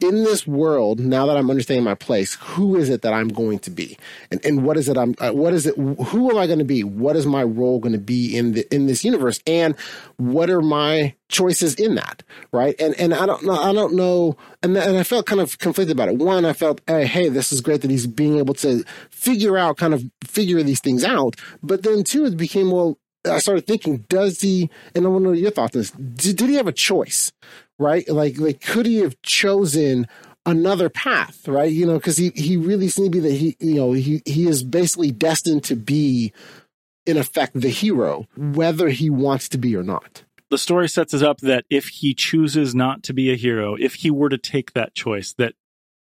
[0.00, 3.58] in this world, now that I'm understanding my place, who is it that I'm going
[3.60, 3.98] to be,
[4.30, 6.64] and and what is it I'm uh, what is it who am I going to
[6.64, 6.84] be?
[6.84, 9.76] What is my role going to be in the in this universe, and
[10.16, 12.76] what are my choices in that, right?
[12.80, 15.96] And and I don't know, I don't know, and and I felt kind of conflicted
[15.96, 16.16] about it.
[16.16, 19.78] One, I felt, hey, hey, this is great that he's being able to figure out,
[19.78, 22.98] kind of figure these things out, but then two, it became well.
[23.24, 24.70] I started thinking, does he?
[24.94, 25.90] And I want to know your thoughts on this.
[25.90, 27.32] Did, did he have a choice?
[27.78, 28.08] Right?
[28.08, 30.06] Like, like could he have chosen
[30.46, 31.70] another path, right?
[31.70, 34.48] You know, because he he really seems to be that he you know he he
[34.48, 36.32] is basically destined to be,
[37.06, 40.24] in effect, the hero, whether he wants to be or not.
[40.50, 43.94] The story sets us up that if he chooses not to be a hero, if
[43.94, 45.52] he were to take that choice, that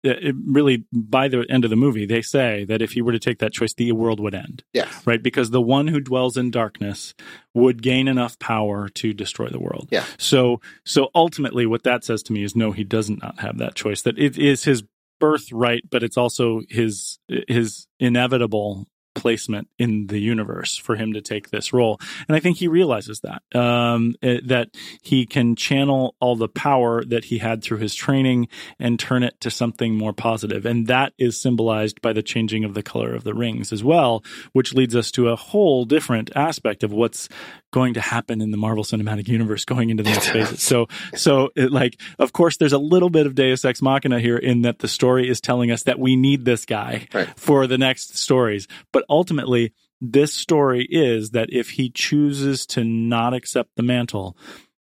[0.02, 3.18] it really by the end of the movie they say that if he were to
[3.18, 4.62] take that choice the world would end.
[4.72, 5.22] Yeah right?
[5.22, 7.14] Because the one who dwells in darkness
[7.54, 9.88] would gain enough power to destroy the world.
[9.90, 10.04] Yeah.
[10.18, 13.74] So so ultimately what that says to me is no he does not have that
[13.74, 14.02] choice.
[14.02, 14.82] That it is his
[15.20, 18.86] birthright but it's also his his inevitable
[19.20, 22.00] placement in the universe for him to take this role.
[22.28, 24.68] And I think he realizes that, um, it, that
[25.02, 29.40] he can channel all the power that he had through his training and turn it
[29.40, 30.64] to something more positive.
[30.66, 34.24] And that is symbolized by the changing of the color of the rings as well,
[34.52, 37.28] which leads us to a whole different aspect of what's
[37.70, 40.62] going to happen in the Marvel Cinematic Universe going into the next phases.
[40.62, 44.38] So, so it, like, of course, there's a little bit of Deus Ex Machina here
[44.38, 47.28] in that the story is telling us that we need this guy right.
[47.38, 53.34] for the next stories, but ultimately, this story is that if he chooses to not
[53.34, 54.36] accept the mantle,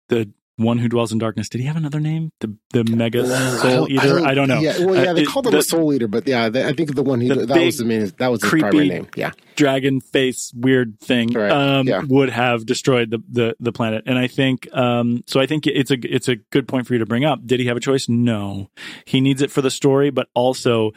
[0.09, 0.31] the
[0.61, 1.49] one who dwells in darkness.
[1.49, 2.31] Did he have another name?
[2.41, 3.27] The the mega
[3.59, 4.21] soul I eater.
[4.21, 4.61] I don't, know.
[4.61, 6.73] Yeah, well, yeah, they Uh, called him the a soul eater, but yeah, they, I
[6.75, 9.09] think the one he the that was the main that was his creepy primary name.
[9.17, 12.03] Yeah, dragon face weird thing Right, um, yeah.
[12.07, 14.05] would have destroyed the, the the planet.
[14.07, 15.41] And I think um, so.
[15.41, 17.47] I think it's a it's a good point for you to bring up.
[17.47, 18.09] Did he have a choice?
[18.09, 18.69] No,
[19.07, 20.91] he needs it for the story, but also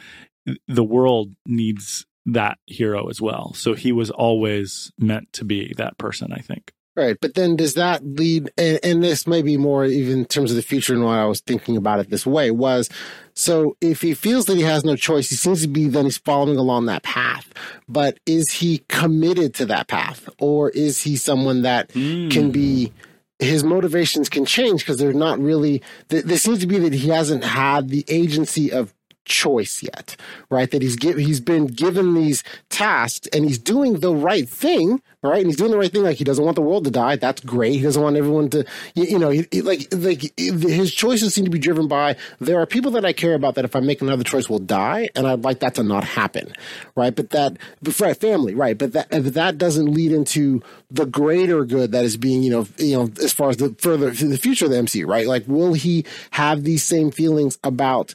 [0.68, 3.54] the world needs that hero as well.
[3.54, 6.34] So he was always meant to be that person.
[6.34, 6.73] I think.
[6.96, 7.16] Right.
[7.20, 8.50] But then does that lead?
[8.56, 11.26] And, and this may be more even in terms of the future and why I
[11.26, 12.88] was thinking about it this way was.
[13.34, 16.18] So if he feels that he has no choice, he seems to be then he's
[16.18, 17.52] following along that path.
[17.88, 22.28] But is he committed to that path, or is he someone that hmm.
[22.28, 22.92] can be?
[23.40, 27.08] his motivations can change because they're not really th- there seems to be that he
[27.08, 30.16] hasn't had the agency of choice yet
[30.50, 30.70] right?
[30.70, 35.38] That he's give, he's been given these tasks and he's doing the right thing right?
[35.38, 36.02] And he's doing the right thing.
[36.02, 37.16] Like he doesn't want the world to die.
[37.16, 37.72] That's great.
[37.76, 41.44] He doesn't want everyone to you, you know he, he- like like his choices seem
[41.44, 44.02] to be driven by there are people that I care about that if I make
[44.02, 46.52] another choice will die and I'd like that to not happen
[46.94, 47.14] right?
[47.14, 47.56] But that
[48.00, 48.76] right family right?
[48.76, 52.96] But that that doesn't lead into the greater good that is being you know you
[52.96, 55.26] know as far as the further the future of the MCU right?
[55.26, 58.14] Like will he have these same feelings about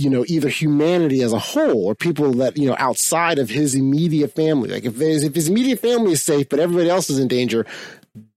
[0.00, 3.74] you know, either humanity as a whole or people that, you know, outside of his
[3.74, 4.70] immediate family.
[4.70, 7.66] Like if if his immediate family is safe, but everybody else is in danger,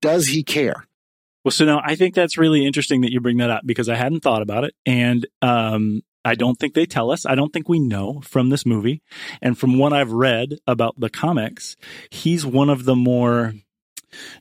[0.02, 0.86] does he care?
[1.44, 3.96] Well, so now I think that's really interesting that you bring that up because I
[3.96, 4.74] hadn't thought about it.
[4.86, 7.26] And um, I don't think they tell us.
[7.26, 9.02] I don't think we know from this movie.
[9.42, 11.76] And from what I've read about the comics,
[12.10, 13.54] he's one of the more,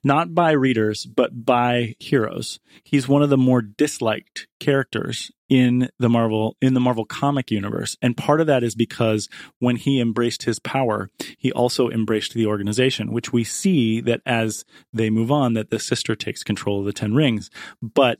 [0.02, 2.60] not by readers, but by heroes.
[2.84, 7.96] He's one of the more disliked characters in the Marvel in the Marvel comic universe.
[8.00, 12.46] And part of that is because when he embraced his power, he also embraced the
[12.46, 16.86] organization, which we see that as they move on that the sister takes control of
[16.86, 17.50] the 10 rings.
[17.82, 18.18] But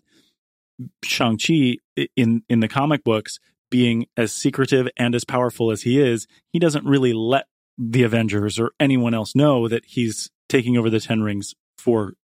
[1.05, 1.77] Shang-Chi
[2.17, 3.39] in in the comic books
[3.71, 7.47] being as secretive and as powerful as he is, he doesn't really let
[7.79, 12.15] the Avengers or anyone else know that he's taking over the Ten Rings for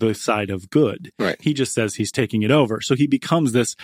[0.00, 1.10] the side of good.
[1.18, 1.36] Right.
[1.40, 2.80] He just says he's taking it over.
[2.80, 3.74] So he becomes this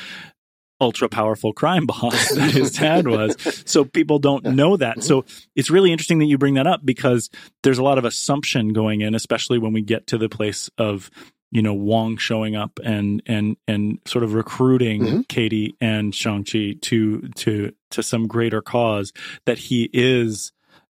[0.81, 3.37] ultra powerful crime boss that his dad was.
[3.67, 5.03] So people don't know that.
[5.03, 5.25] So
[5.57, 7.31] it's really interesting that you bring that up because
[7.62, 11.11] there's a lot of assumption going in, especially when we get to the place of
[11.51, 15.29] you know Wong showing up and and and sort of recruiting Mhm.
[15.29, 19.12] Katy and Shang-Chi to to to some greater cause
[19.47, 20.53] that he is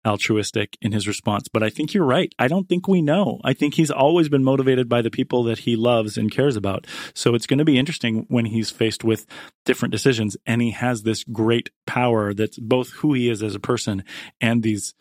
[0.09, 1.49] altruistic in his response.
[1.49, 2.33] But I think you're right.
[2.39, 3.41] I don't think we know.
[3.45, 6.87] I think he's always been motivated by the people that he loves and cares about.
[7.15, 9.27] So it's going to be interesting when he's faced with
[9.65, 13.61] different decisions and he has this great power that's both who he is as a
[13.61, 14.03] person
[14.41, 14.95] and these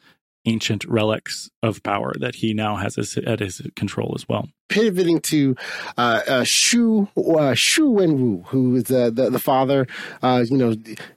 [0.45, 4.47] ancient relics of power that he now has at his control as well.
[4.69, 5.55] Pivoting to
[5.97, 9.87] uh, uh, Xu uh, Xu Wenwu, who is the the, the father.
[10.21, 10.75] Uh, you know,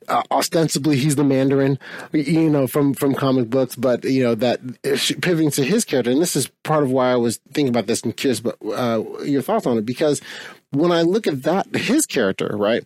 [0.08, 1.78] uh, ostensibly he's the Mandarin,
[2.12, 6.22] you know, from from comic books, but you know that pivoting to his character, and
[6.22, 9.42] this is part of why I was thinking about this and curious about uh, your
[9.42, 10.20] thoughts on it because
[10.70, 12.84] when I look at that his character, right,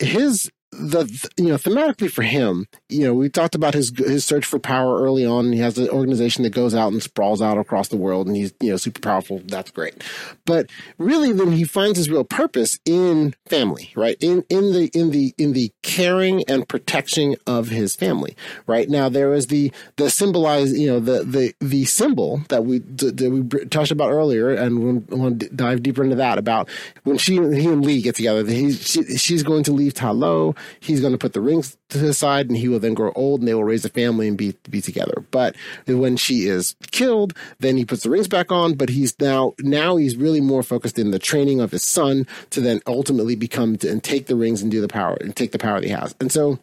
[0.00, 4.44] his the you know thematically for him, you know, we talked about his his search
[4.44, 5.52] for power early on.
[5.52, 8.52] He has an organization that goes out and sprawls out across the world, and he's
[8.60, 9.40] you know super powerful.
[9.44, 10.04] That's great,
[10.44, 14.16] but really, then he finds his real purpose in family, right?
[14.20, 18.36] In in the in the in the caring and protection of his family.
[18.66, 22.78] Right now, there is the the symbolized, you know, the the the symbol that we
[22.78, 24.78] that we touched about earlier, and
[25.10, 26.68] we want to dive deeper into that about
[27.02, 28.46] when she he and Li get together.
[28.46, 31.98] He, she, she's going to leave Ta Lo he's going to put the rings to
[31.98, 34.36] his side and he will then grow old and they will raise a family and
[34.36, 35.24] be, be together.
[35.30, 35.56] But
[35.86, 39.96] when she is killed, then he puts the rings back on, but he's now, now
[39.96, 43.90] he's really more focused in the training of his son to then ultimately become to,
[43.90, 46.14] and take the rings and do the power and take the power that he has.
[46.20, 46.58] And so,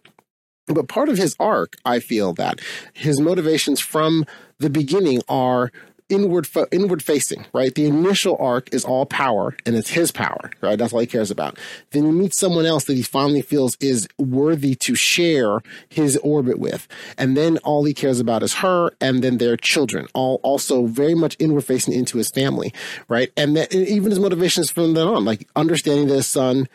[0.68, 2.60] but part of his arc, I feel that
[2.94, 4.26] his motivations from
[4.60, 5.72] the beginning are
[6.10, 7.74] inward fo- inward facing, right?
[7.74, 10.78] The initial arc is all power and it's his power, right?
[10.78, 11.58] That's all he cares about.
[11.92, 16.60] Then he meets someone else that he finally feels is worthy to share his orbit
[16.60, 16.88] with.
[17.18, 21.16] And then all he cares about is her and then their children, all also very
[21.16, 22.74] much inward facing into his family,
[23.08, 23.32] right?
[23.36, 26.68] And that even his motivations from then on, like understanding that his son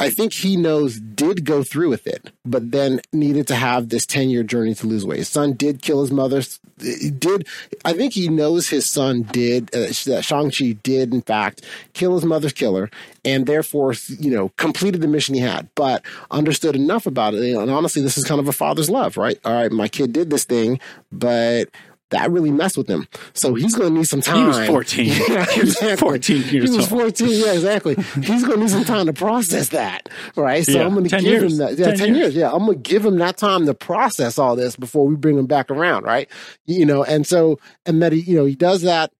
[0.00, 4.06] I think he knows did go through with it, but then needed to have this
[4.06, 5.18] 10 year journey to lose weight.
[5.18, 6.42] His son did kill his mother.
[6.78, 7.46] Did,
[7.84, 12.24] I think he knows his son did, uh, that Shang-Chi did in fact kill his
[12.24, 12.90] mother's killer
[13.26, 17.54] and therefore, you know, completed the mission he had, but understood enough about it.
[17.54, 19.38] And honestly, this is kind of a father's love, right?
[19.44, 20.80] All right, my kid did this thing,
[21.12, 21.68] but
[22.10, 23.06] that really messed with him.
[23.32, 24.40] So he's going to need some time.
[24.40, 25.06] He was 14.
[25.06, 25.14] Yeah,
[25.52, 25.96] he was exactly.
[25.96, 26.70] 14 years old.
[26.70, 27.28] He was 14.
[27.28, 27.94] Yeah, exactly.
[27.94, 30.08] he's going to need some time to process that.
[30.36, 30.64] Right.
[30.64, 31.52] So Yeah, I'm going to give years.
[31.52, 31.78] him that.
[31.78, 32.18] Yeah, 10 10, years.
[32.18, 32.34] years.
[32.34, 32.52] Yeah.
[32.52, 35.46] I'm going to give him that time to process all this before we bring him
[35.46, 36.04] back around.
[36.04, 36.28] Right.
[36.66, 39.10] You know, and so, and that he, you know, he does that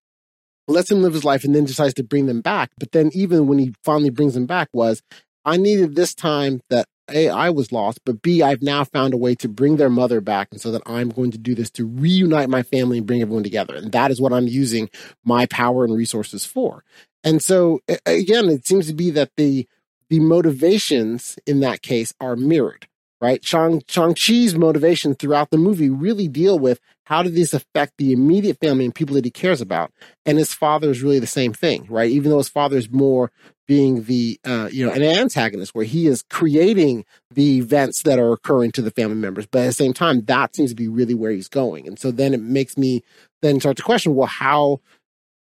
[0.69, 2.71] lets him live his life and then decides to bring them back.
[2.79, 5.03] But then even when he finally brings them back was,
[5.45, 9.19] I needed this time that A, I was lost, but B, I've now found a
[9.19, 10.49] way to bring their mother back.
[10.51, 13.43] And so that I'm going to do this to reunite my family and bring everyone
[13.43, 13.75] together.
[13.75, 14.91] And that is what I'm using
[15.25, 16.85] my power and resources for.
[17.23, 19.67] And so again, it seems to be that the,
[20.09, 22.87] the motivations in that case are mirrored
[23.21, 23.45] right?
[23.45, 26.81] Shang Shang-Chi's motivation throughout the movie really deal with
[27.11, 29.93] how did this affect the immediate family and people that he cares about.
[30.25, 32.09] And his father is really the same thing, right?
[32.09, 33.33] Even though his father is more
[33.67, 38.33] being the uh, you know an antagonist where he is creating the events that are
[38.33, 41.15] occurring to the family members, but at the same time, that seems to be really
[41.15, 41.89] where he's going.
[41.89, 43.03] And so then it makes me
[43.43, 44.81] then start to question, well, how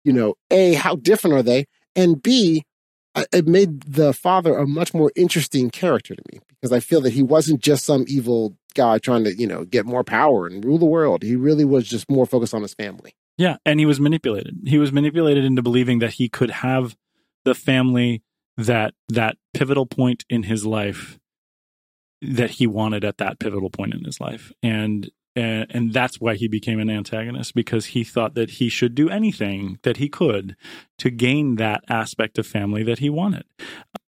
[0.04, 1.66] you know, a how different are they,
[1.96, 2.64] and b
[3.34, 7.14] it made the father a much more interesting character to me because I feel that
[7.14, 10.78] he wasn't just some evil guy trying to, you know, get more power and rule
[10.78, 11.24] the world.
[11.24, 13.16] He really was just more focused on his family.
[13.38, 14.58] Yeah, and he was manipulated.
[14.66, 16.98] He was manipulated into believing that he could have
[17.46, 18.22] the family
[18.58, 21.18] that that pivotal point in his life
[22.22, 24.52] that he wanted at that pivotal point in his life.
[24.62, 28.94] And and, and that's why he became an antagonist because he thought that he should
[28.94, 30.58] do anything that he could
[30.98, 33.46] to gain that aspect of family that he wanted.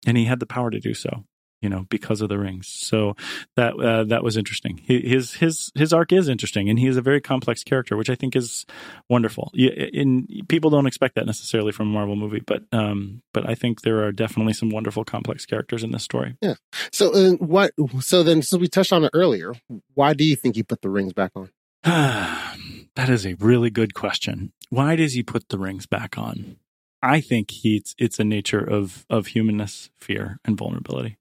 [0.06, 1.24] And he had the power to do so
[1.60, 2.66] you know, because of the rings.
[2.66, 3.16] So
[3.56, 4.78] that uh, that was interesting.
[4.78, 8.14] His his his arc is interesting, and he is a very complex character, which I
[8.14, 8.66] think is
[9.08, 9.50] wonderful.
[9.54, 13.82] In people don't expect that necessarily from a Marvel movie, but um, but I think
[13.82, 16.36] there are definitely some wonderful complex characters in this story.
[16.40, 16.54] Yeah.
[16.92, 17.72] So uh, what?
[18.00, 19.54] So then, since we touched on it earlier,
[19.94, 21.50] why do you think he put the rings back on?
[21.82, 24.52] that is a really good question.
[24.70, 26.56] Why does he put the rings back on?
[27.02, 31.16] I think he, it's it's a nature of of humanness, fear, and vulnerability.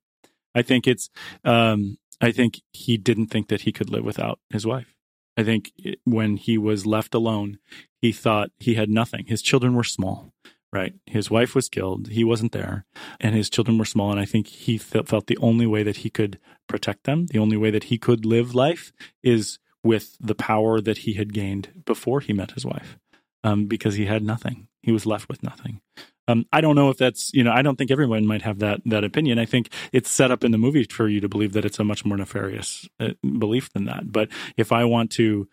[0.54, 1.10] I think it's
[1.44, 4.94] um, I think he didn't think that he could live without his wife.
[5.36, 7.58] I think it, when he was left alone,
[8.00, 9.26] he thought he had nothing.
[9.26, 10.32] His children were small,
[10.72, 10.94] right?
[11.06, 12.08] His wife was killed.
[12.08, 12.84] He wasn't there,
[13.20, 14.10] and his children were small.
[14.10, 17.38] And I think he felt, felt the only way that he could protect them, the
[17.38, 18.92] only way that he could live life,
[19.22, 22.98] is with the power that he had gained before he met his wife,
[23.42, 24.68] um, because he had nothing.
[24.82, 25.80] He was left with nothing.
[26.28, 28.80] Um, I don't know if that's you know I don't think everyone might have that
[28.86, 29.38] that opinion.
[29.38, 31.84] I think it's set up in the movie for you to believe that it's a
[31.84, 34.12] much more nefarious uh, belief than that.
[34.12, 35.48] But if I want to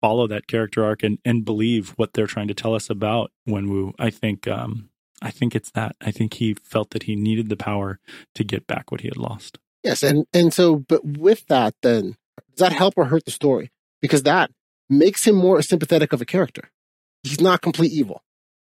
[0.00, 3.94] follow that character arc and and believe what they're trying to tell us about Wenwu,
[3.98, 4.90] I think um,
[5.22, 5.96] I think it's that.
[6.00, 7.98] I think he felt that he needed the power
[8.34, 9.58] to get back what he had lost.
[9.82, 12.16] Yes, and and so, but with that, then
[12.50, 13.70] does that help or hurt the story?
[14.00, 14.50] Because that
[14.88, 16.70] makes him more sympathetic of a character.
[17.22, 18.22] He's not complete evil.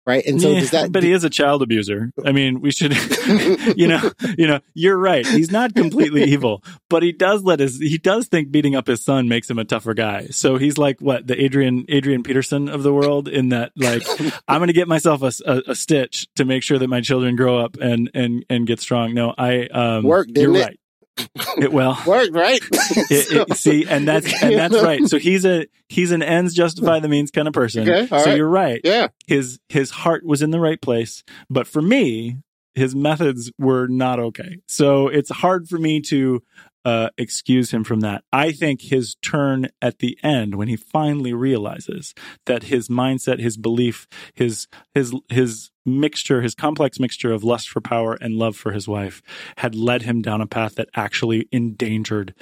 [0.08, 0.24] Right.
[0.24, 2.12] And so Yeah, does that, but he is a child abuser.
[2.24, 2.96] I mean, we should,
[3.76, 5.26] you know, you know, you're right.
[5.26, 9.04] He's not completely evil, but he does let his, he does think beating up his
[9.04, 10.28] son makes him a tougher guy.
[10.28, 14.02] So he's like what the Adrian, Adrian Peterson of the world in that, like,
[14.48, 17.36] I'm going to get myself a, a, a stitch to make sure that my children
[17.36, 19.12] grow up and, and, and get strong.
[19.12, 20.64] No, I, um, Worked, you're it?
[20.64, 20.80] right.
[21.58, 22.60] It, well, worked, right?
[22.72, 25.04] it, it, see, and that's and that's right.
[25.08, 27.88] So he's a he's an ends justify the means kind of person.
[27.88, 28.36] Okay, so right.
[28.36, 28.80] you're right.
[28.84, 29.08] yeah.
[29.26, 32.36] His his heart was in the right place, but for me,
[32.74, 34.58] his methods were not okay.
[34.68, 36.42] So it's hard for me to
[36.88, 38.24] uh, excuse him from that.
[38.32, 42.14] I think his turn at the end, when he finally realizes
[42.46, 47.82] that his mindset, his belief, his his his mixture, his complex mixture of lust for
[47.82, 49.20] power and love for his wife,
[49.58, 52.34] had led him down a path that actually endangered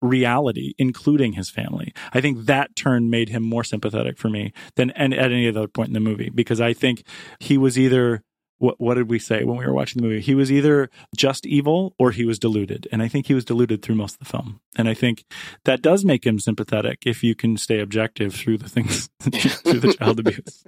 [0.00, 1.92] reality, including his family.
[2.14, 5.68] I think that turn made him more sympathetic for me than and at any other
[5.68, 7.06] point in the movie because I think
[7.40, 8.22] he was either
[8.62, 10.20] what what did we say when we were watching the movie?
[10.20, 12.86] He was either just evil or he was deluded.
[12.92, 14.60] And I think he was deluded through most of the film.
[14.76, 15.24] And I think
[15.64, 19.94] that does make him sympathetic if you can stay objective through the things through the
[19.98, 20.64] child abuse.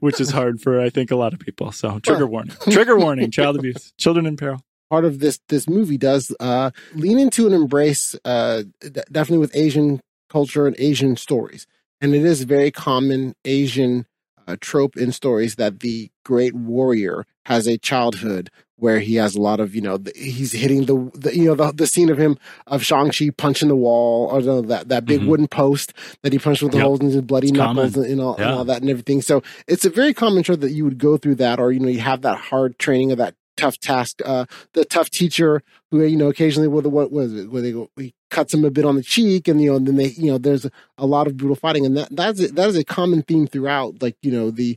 [0.00, 1.70] Which is hard for I think a lot of people.
[1.72, 2.56] So trigger warning.
[2.70, 4.62] Trigger warning, child abuse, children in peril.
[4.88, 9.54] part of this this movie does uh, lean into and embrace uh, d- definitely with
[9.54, 10.00] Asian
[10.30, 11.66] culture and Asian stories,
[12.00, 14.06] and it is very common Asian
[14.52, 19.40] uh, trope in stories that the great warrior has a childhood where he has a
[19.40, 22.18] lot of you know the, he's hitting the, the you know the, the scene of
[22.18, 22.36] him
[22.66, 25.26] of Shang Chi punching the wall or the, that that big Mhm.
[25.26, 25.92] wooden post
[26.22, 26.84] that he punched with the Yep.
[26.86, 28.10] holes in his bloody It's knuckles common.
[28.10, 29.22] and, all, and all that and everything.
[29.22, 31.88] So it's a very common trope that you would go through that, or you know
[31.88, 34.20] you have that hard training of that tough task.
[34.24, 37.88] Uh, the tough teacher who you know occasionally with what was it where they go
[37.96, 40.30] he cuts him a bit on the cheek and you know and then they you
[40.32, 40.66] know there's
[40.98, 44.02] a, lot of brutal fighting and that that's a, that is a common theme throughout
[44.02, 44.76] like you know the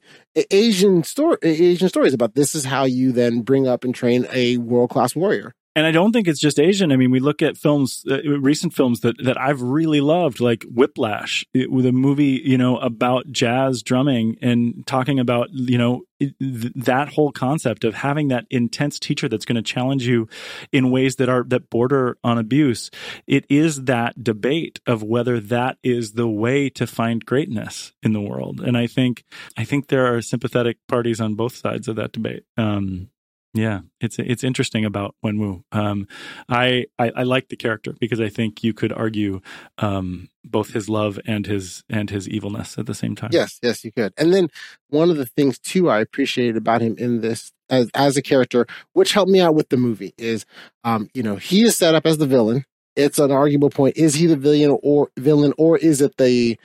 [0.51, 4.57] Asian story Asian stories about this is how you then bring up and train a
[4.57, 5.55] world class warrior.
[5.75, 6.93] And I don't think it's just Asian.
[6.93, 10.63] I mean, we look at films, uh, recent films that, that I've really loved, like
[10.63, 16.03] Whiplash, it, with a movie, you know, about jazz drumming and talking about, you know,
[16.21, 20.29] th- that whole concept of having that intense teacher that's going to challenge you
[20.71, 22.89] in ways that are, that border on abuse.
[23.27, 28.21] It is that debate of whether that is the way to find greatness in the
[28.21, 28.61] world.
[28.61, 29.25] And I think,
[29.57, 32.43] I think there are sympathetic parties on both sides of that debate.
[32.55, 33.09] Um,
[33.55, 35.63] yeah, it's it's interesting about Wenwu.
[35.71, 36.07] Um,
[36.49, 39.39] I, I I like the character because I think you could argue
[39.77, 43.29] um, both his love and his and his evilness at the same time.
[43.31, 44.13] Yes, yes, you could.
[44.17, 44.49] And then
[44.89, 48.67] one of the things too I appreciated about him in this as as a character,
[48.91, 50.45] which helped me out with the movie, is
[50.83, 52.65] um, you know, he is set up as the villain.
[52.97, 53.95] It's an arguable point.
[53.95, 56.59] Is he the villain or villain or is it the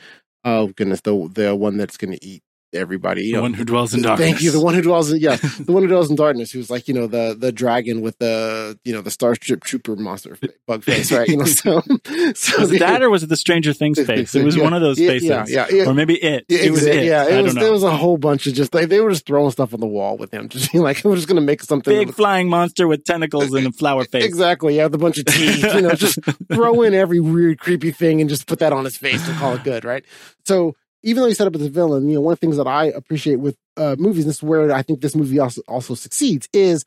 [0.45, 2.43] oh goodness, the the one that's gonna eat
[2.73, 3.23] everybody?
[3.25, 4.29] You the know, one who dwells in darkness.
[4.31, 4.51] Thank you.
[4.51, 6.95] The one who dwells in yeah, the one who dwells in darkness, who's like you
[6.95, 11.29] know the the dragon with the you know the Starship Trooper monster bug face, right?
[11.29, 11.81] You know, so
[12.35, 14.35] so Was it that or was it the Stranger Things face?
[14.35, 14.65] It was Yeah.
[14.65, 15.29] one of those faces.
[15.29, 15.87] yeah, yeah, yeah.
[15.87, 16.45] Or maybe it.
[16.49, 17.05] Yeah, it was it.
[17.05, 17.55] Yeah, it was.
[17.55, 19.87] There was a whole bunch of just like they were just throwing stuff on the
[19.87, 23.05] wall with him, just being like, "We're just gonna make something." Big flying monster with
[23.05, 24.25] tentacles and a flower face.
[24.25, 24.77] Exactly.
[24.77, 25.63] Yeah, with a bunch of teeth.
[25.75, 26.19] You know, just
[26.53, 29.55] throw in every weird, creepy thing and just put that on his face and call
[29.55, 30.05] it good, right?
[30.45, 32.57] So even though he's set up as a villain, you know, one of the things
[32.57, 35.63] that I appreciate with uh, movies, and this is where I think this movie also
[35.69, 36.85] also succeeds, is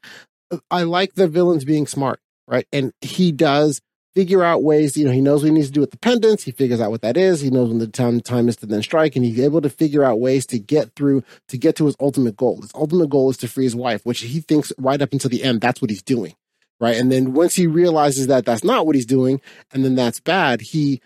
[0.51, 2.67] uh, I like the villains being smart, right?
[2.71, 3.81] And he does
[4.13, 6.43] figure out ways, you know, he knows what he needs to do with the pendants.
[6.43, 7.41] He figures out what that is.
[7.41, 10.03] He knows when the time, time is to then strike, and he's able to figure
[10.03, 12.61] out ways to get through, to get to his ultimate goal.
[12.61, 15.43] His ultimate goal is to free his wife, which he thinks right up until the
[15.43, 16.35] end, that's what he's doing.
[16.79, 16.97] Right.
[16.97, 19.41] And then once he realizes that that's not what he's doing,
[19.71, 21.01] and then that's bad, he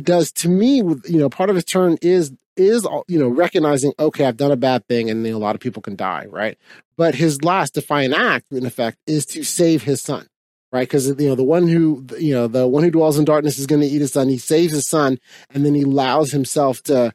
[0.00, 4.24] does to me you know, part of his turn is, is, you know, recognizing, okay,
[4.24, 6.26] I've done a bad thing and a lot of people can die.
[6.28, 6.56] Right.
[6.96, 10.28] But his last defiant act, in effect, is to save his son
[10.72, 10.88] right?
[10.88, 13.66] Because you know the one who you know the one who dwells in darkness is
[13.66, 14.28] going to eat his son.
[14.28, 15.18] He saves his son,
[15.52, 17.12] and then he allows himself to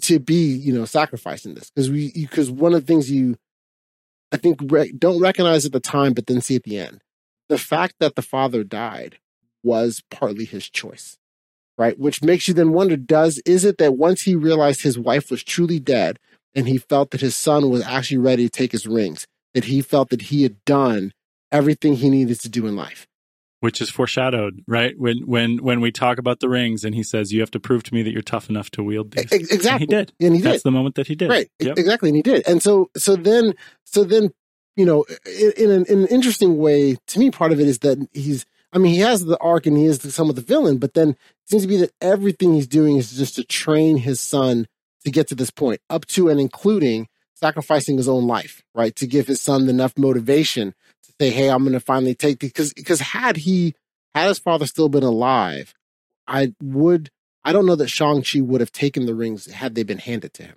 [0.00, 3.36] to be you know sacrificed in this because we because one of the things you
[4.32, 7.02] I think re- don't recognize at the time, but then see at the end,
[7.48, 9.18] the fact that the father died
[9.62, 11.18] was partly his choice.
[11.78, 15.30] Right, which makes you then wonder: Does is it that once he realized his wife
[15.30, 16.18] was truly dead,
[16.54, 19.80] and he felt that his son was actually ready to take his rings, that he
[19.80, 21.12] felt that he had done
[21.50, 23.06] everything he needed to do in life.
[23.62, 24.98] which is foreshadowed, right?
[24.98, 27.84] When when when we talk about the rings, and he says, "You have to prove
[27.84, 29.70] to me that you're tough enough to wield these." Exactly.
[29.70, 30.12] And he did.
[30.20, 30.50] And he did.
[30.50, 31.30] That's the moment that he did.
[31.30, 31.48] Right.
[31.60, 31.78] Yep.
[31.78, 32.08] Exactly.
[32.08, 32.42] And he did.
[32.46, 33.54] And so, so then,
[33.84, 34.30] so then,
[34.74, 37.78] you know, in, in, an, in an interesting way, to me, part of it is
[37.80, 40.78] that he's, I mean, he has the arc and he is some of the villain,
[40.78, 41.16] but then it
[41.46, 44.66] seems to be that everything he's doing is just to train his son
[45.04, 48.94] to get to this point, up to and including sacrificing his own life, right?
[48.96, 52.72] To give his son enough motivation to say, Hey, I'm going to finally take because,
[52.72, 53.74] because had he,
[54.14, 55.74] had his father still been alive,
[56.26, 57.10] I would,
[57.44, 60.44] I don't know that Shang-Chi would have taken the rings had they been handed to
[60.44, 60.56] him.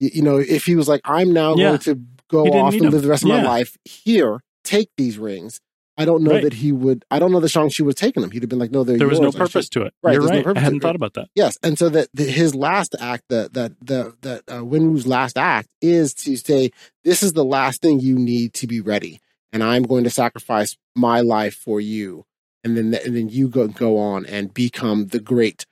[0.00, 1.68] You, you know, if he was like, I'm now Yeah.
[1.68, 2.90] going to go off and them.
[2.90, 3.40] live the rest of Yeah.
[3.42, 5.60] my life here, take these rings.
[5.98, 6.44] I don't know Right.
[6.44, 8.30] that he would, I don't know that Shang-Chi would have taken them.
[8.30, 9.34] He'd have been like, no, There was no yours.
[9.34, 9.92] Purpose to it.
[10.02, 10.44] Right, You're no right.
[10.44, 11.28] purpose I hadn't thought about that.
[11.34, 15.36] Yes, and so that the, his last act, that that the that uh, Wenwu's last
[15.36, 16.70] act is to say,
[17.04, 19.20] "This is the last thing you need to be ready,
[19.52, 22.24] and I'm going to sacrifice my life for you."
[22.64, 25.66] And then and then you go go on and become the great,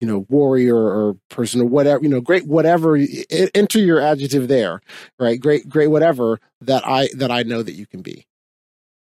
[0.00, 2.96] you know, warrior or person or whatever, you know, great whatever.
[3.54, 4.80] Enter your adjective there,
[5.18, 5.40] right?
[5.40, 8.26] Great, great whatever that I that I know that you can be.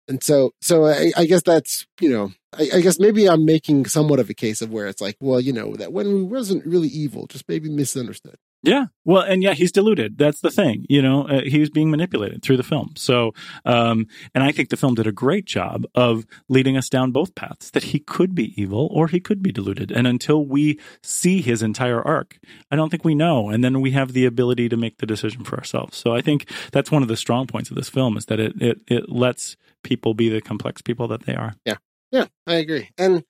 [0.09, 3.87] And so, so I, I guess that's you know, I, I guess maybe I'm making
[3.87, 6.89] somewhat of a case of where it's like, well, you know, that Wenwu wasn't really
[6.89, 8.37] evil, just maybe misunderstood.
[8.65, 8.87] Yeah.
[9.05, 10.19] Well, and yeah, he's deluded.
[10.19, 10.87] That's the thing.
[10.89, 12.93] You know, uh, he was being manipulated through the film.
[12.97, 13.33] So,
[13.65, 17.35] um, and I think the film did a great job of leading us down both
[17.35, 19.91] paths that he could be evil or he could be deluded.
[19.91, 22.39] And until we see his entire arc,
[22.71, 23.51] I don't think we know.
[23.51, 25.97] And then we have the ability to make the decision for ourselves.
[25.97, 28.63] So I think that's one of the strong points of this film is that it,
[28.63, 31.55] it, it lets people be the complex people that they are.
[31.64, 31.76] Yeah,
[32.11, 32.91] Yeah, I agree.
[32.99, 33.24] And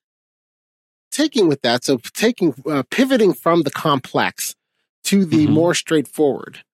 [1.10, 4.54] taking with that, so taking uh, pivoting from the complex
[5.04, 5.50] to the Mhm.
[5.50, 6.64] more straightforward.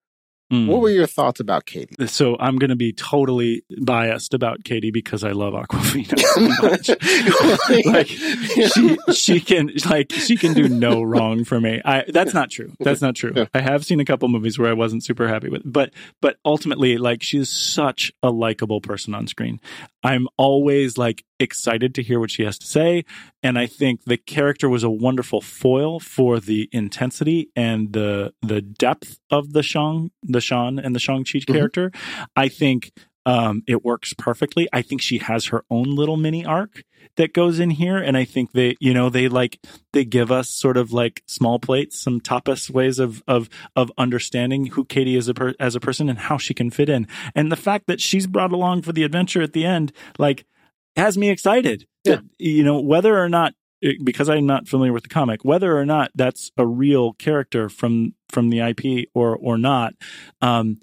[0.51, 0.67] Mm.
[0.67, 2.07] What were your thoughts about Katy?
[2.07, 7.85] So I'm going to be totally biased about Katy because I love Awkwafina so much.
[7.85, 11.81] like she she can like she can do no wrong for me.
[11.85, 12.73] I that's not true.
[12.79, 13.47] That's not true.
[13.53, 16.97] I have seen a couple movies where I wasn't super happy with, but but ultimately
[16.97, 19.59] like she's such a likable person on screen.
[20.03, 23.05] I'm always like excited to hear what she has to say,
[23.41, 28.61] and I think the character was a wonderful foil for the intensity and the the
[28.61, 31.47] depth of the Shang the Shan and the Shang Chi Mhm.
[31.53, 31.91] character.
[32.35, 32.91] I think
[33.25, 34.67] um, it works perfectly.
[34.73, 36.83] I think she has her own little mini arc
[37.17, 39.59] that goes in here, and I think they, you know, they like
[39.93, 44.67] they give us sort of like small plates, some tapas ways of of of understanding
[44.67, 47.51] who Katy is a per, as a person and how she can fit in, and
[47.51, 50.45] the fact that she's brought along for the adventure at the end, like,
[50.99, 51.85] has me excited.
[52.05, 53.53] That, you know, whether or not
[54.03, 58.13] because I'm not familiar with the comic, whether or not that's a real character from
[58.29, 59.93] from the IP or or not.
[60.41, 60.79] Um,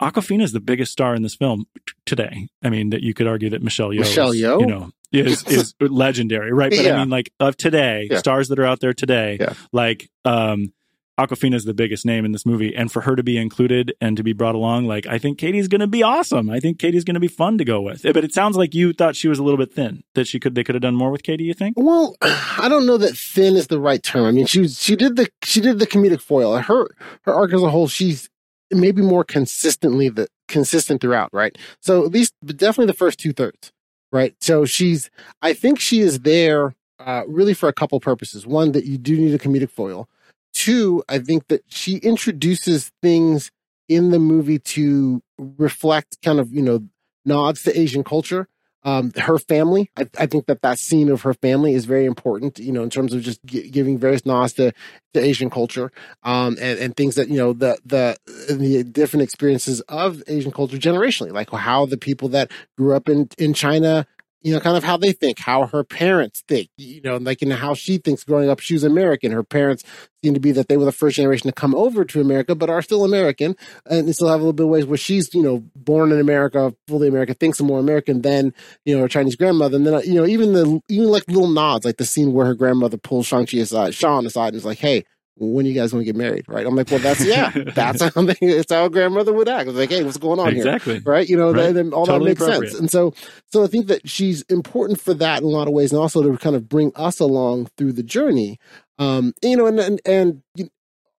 [0.00, 2.48] Awkwafina is the biggest star in this film t- today.
[2.62, 4.60] I mean, that you could argue that Michelle Yeoh, Michelle Yeoh?
[4.60, 6.70] you know, is is legendary, right?
[6.72, 8.18] But I mean, like of today, Yeah.
[8.18, 9.52] stars that are out there today, Yeah.
[9.72, 10.72] like um,
[11.18, 14.16] Awkwafina is the biggest name in this movie, and for her to be included and
[14.16, 16.48] to be brought along, like I think Katy's going to be awesome.
[16.48, 18.02] I think Katy's going to be fun to go with.
[18.02, 20.02] But it sounds like you thought she was a little bit thin.
[20.14, 21.44] That she could they could have done more with Katy.
[21.44, 21.76] You think?
[21.76, 24.24] Well, I don't know that thin is the right term.
[24.24, 26.56] I mean, she she did the she did the comedic foil.
[26.56, 26.88] Her
[27.22, 28.30] her arc as a whole, she's
[28.70, 31.56] maybe more consistently the consistent throughout, right?
[31.80, 33.72] So at least, definitely the first two thirds,
[34.10, 34.34] right?
[34.40, 35.10] So she's,
[35.40, 38.46] I think she is there uh, really for a couple purposes.
[38.46, 40.08] One, that you do need a comedic foil.
[40.52, 43.50] Two, I think that she introduces things
[43.88, 46.84] in the movie to reflect kind of you know
[47.24, 48.48] nods to Asian culture
[48.84, 49.90] um, her family.
[49.96, 52.90] I, I think that that scene of her family is very important, you know, in
[52.90, 54.72] terms of just gi- giving various nods to,
[55.14, 55.92] to Asian culture,
[56.22, 58.16] um, and, and things that, you know, the, the,
[58.52, 63.28] the different experiences of Asian culture generationally, like how the people that grew up in,
[63.38, 64.06] in China,
[64.42, 67.50] you know, kind of how they think, how her parents think, you know, like in
[67.50, 69.30] how she thinks growing up, she was American.
[69.32, 69.84] Her parents
[70.22, 72.70] seem to be that they were the first generation to come over to America, but
[72.70, 75.42] are still American and they still have a little bit of ways where she's, you
[75.42, 78.52] know, born in America, fully American, thinks more American than,
[78.84, 79.76] you know, her Chinese grandmother.
[79.76, 82.46] And then, uh, you know, even the, even like little nods, like the scene where
[82.46, 85.04] her grandmother pulls Shang-Chi aside, Shaun aside and is like, hey,
[85.36, 86.44] when you guys want to get married?
[86.46, 86.66] Right.
[86.66, 89.68] I'm like, well, that's, yeah, that's how, they, it's how a grandmother would act.
[89.68, 90.58] It's like, hey, what's going on here?
[90.66, 91.00] Exactly.
[91.00, 91.28] right?
[91.28, 91.72] You know, Right.
[91.74, 92.78] then all Totally that makes sense.
[92.80, 93.14] And so,
[93.52, 96.22] so I think that she's important for that in a lot of ways, and also
[96.22, 98.58] to kind of bring us along through the journey.
[98.98, 100.68] Um, you know, and and, and you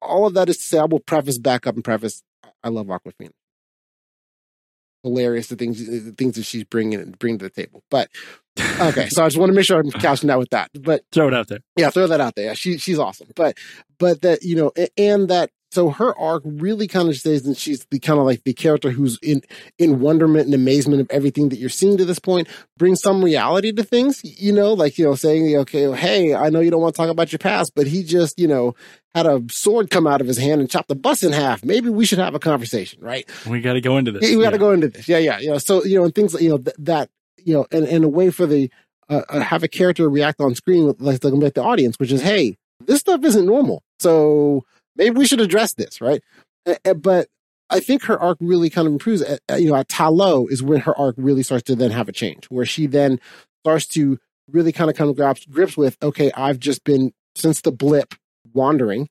[0.02, 2.24] all of that is to say, I will preface back up and preface.
[2.64, 3.32] I love Awkwafina.
[5.04, 8.10] Hilarious the things the things that she's bringing bringing to the table, but
[8.80, 9.10] okay.
[9.10, 10.70] So I just want to make sure I'm couching that with that.
[10.82, 11.60] But Throw it out there.
[11.76, 12.46] yeah, throw that out there.
[12.46, 13.28] Yeah, She she's awesome.
[13.36, 13.58] But
[14.00, 17.86] but that you know, and that so her arc really kind of stays that she's
[17.90, 19.42] the kind of like the character who's in
[19.80, 22.48] in wonderment and amazement of everything that you're seeing to this point,
[22.78, 24.22] brings some reality to things.
[24.24, 27.10] You know, like you know, saying okay, hey, I know you don't want to talk
[27.10, 28.76] about your past, but he just you know
[29.16, 31.64] had a sword come out of his hand and chopped the bus in half.
[31.66, 33.28] Maybe we should have a conversation, right?
[33.48, 34.30] We got to go into this.
[34.30, 34.60] Yeah, we got to Yeah.
[34.60, 35.08] go into this.
[35.08, 35.58] Yeah, yeah, you know.
[35.58, 37.10] So you know, and things like you know th- that
[37.44, 38.70] you know, and and a way for the
[39.10, 42.22] uh, uh, have a character react on screen with like, like the audience, which is,
[42.22, 43.84] hey, this stuff isn't normal.
[44.00, 44.64] So
[44.96, 46.22] maybe we should address this, right?
[46.96, 47.28] But
[47.70, 49.24] I think her arc really kind of improves.
[49.58, 52.14] You know, at Ta Lo is when her arc really starts to then have a
[52.14, 53.20] change, where she then
[53.64, 54.20] starts to
[54.52, 58.14] really kind of come to grips, grips with, okay, I've just been since the blip
[58.54, 59.08] wandering,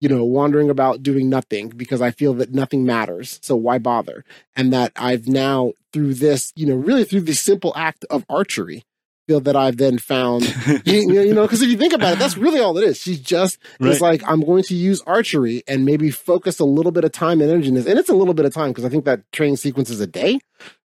[0.00, 3.40] you know, wandering about doing nothing because I feel that nothing matters.
[3.42, 4.24] So why bother?
[4.54, 8.84] And that I've now through this, you know, really through the simple act of archery,
[9.28, 10.44] that I've then found,
[10.84, 12.98] you, you know, because if you think about it, that's really all it is.
[12.98, 13.90] She's just Right.
[13.92, 17.40] is like, I'm going to use archery and maybe focus a little bit of time
[17.40, 17.86] and energy in this.
[17.86, 20.06] And it's a little bit of time because I think that training sequence is a
[20.06, 20.38] day,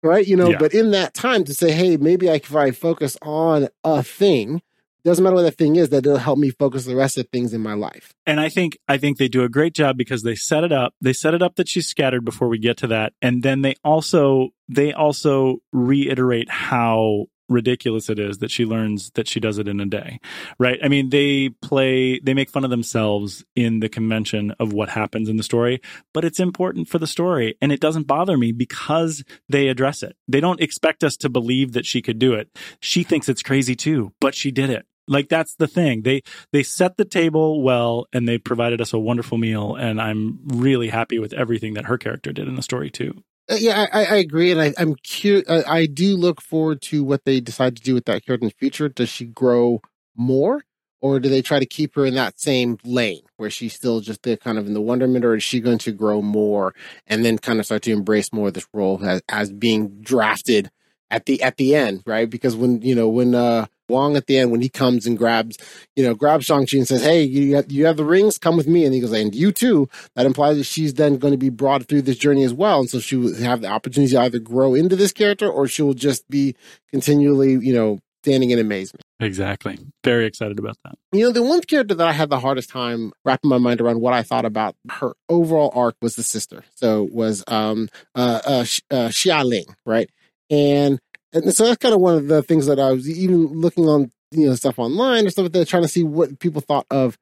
[0.02, 0.26] right?
[0.26, 0.58] You know, Yeah.
[0.58, 4.62] but in that time to say, hey, maybe I, if I focus on a thing,
[5.04, 7.54] doesn't matter what that thing is, that it'll help me focus the rest of things
[7.54, 8.12] in my life.
[8.26, 10.94] and I think I think they do a great job because they set it up.
[11.00, 13.76] They set it up that she's scattered before we get to that, and then they
[13.82, 19.68] also they also reiterate how ridiculous it is that she learns that she does it
[19.68, 20.20] in a day
[20.58, 20.78] right?
[20.82, 25.28] I mean they play they make fun of themselves in the convention of what happens
[25.28, 25.80] in the story
[26.14, 30.16] but it's important for the story and it doesn't bother me because they address it.
[30.28, 32.48] They don't expect us to believe that she could do it.
[32.80, 34.86] She thinks it's crazy too but she did it.
[35.08, 36.02] Like that's the thing.
[36.02, 36.22] They
[36.52, 40.88] they set the table well and they provided us a wonderful meal and i'm really
[40.88, 43.22] happy with everything that her character did in the story too
[43.58, 45.48] yeah, I, I agree, and I, I'm curious.
[45.48, 48.48] I, I do look forward to what they decide to do with that character in
[48.48, 48.88] the future.
[48.88, 49.80] Does she grow
[50.16, 50.62] more,
[51.00, 54.22] or do they try to keep her in that same lane where she's still just
[54.40, 56.74] kind of in the wonderment, or is she going to grow more
[57.06, 60.70] and then kind of start to embrace more of this role as, as being drafted
[61.10, 62.30] at the at the end, right?
[62.30, 65.58] Because when you know when uh Wong at the end when he comes and grabs
[65.96, 68.56] you know grabs Shang Chi and says, "Hey, you have, you have the rings, come
[68.56, 71.38] with me," and he goes, "And you too." That implies that she's then going to
[71.38, 74.20] be brought through this journey as well, and so she will have the opportunity to
[74.20, 76.54] either grow into this character or she will just be
[76.90, 79.02] continually, you know, standing in amazement.
[79.18, 82.68] exactly very excited about that You know, the one character that I had the hardest
[82.68, 86.64] time wrapping my mind around what I thought about her overall arc was the sister.
[86.74, 90.10] So was um uh uh, uh Xialing, right?
[90.50, 90.98] And
[91.32, 94.10] and so that's kind of one of the things that I was even looking on,
[94.32, 97.16] you know, stuff online or stuff like that, trying to see what people thought of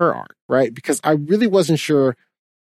[0.00, 0.72] her arc, right?
[0.74, 2.16] Because I really wasn't sure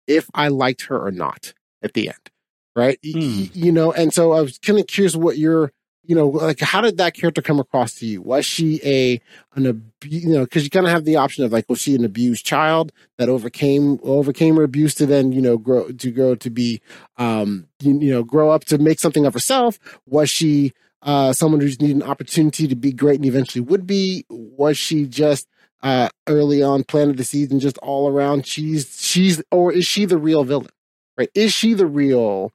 [0.08, 1.54] if I liked her or not
[1.84, 2.32] at the end,
[2.76, 3.00] right?
[3.04, 3.42] Y- Hmm.
[3.44, 5.72] y- You know, and so I was kind of curious what your
[6.04, 8.22] you know, like how did that character come across to you?
[8.22, 9.22] Was she a
[9.56, 11.96] an abu- you know, because you kind of have the option of like, was she
[11.96, 16.36] an abused child that overcame overcame her abuse to then you know grow to grow
[16.36, 16.82] to be
[17.18, 19.78] um you, you know grow up to make something of herself?
[20.08, 20.74] Was she
[21.04, 24.26] uh someone who just needed an opportunity to be great and eventually would be?
[24.30, 25.48] Was she just
[25.84, 30.06] uh early on planted the seeds and just all around she's she's or is she
[30.06, 30.70] the real villain?
[31.18, 31.30] Right?
[31.36, 32.52] Is she the real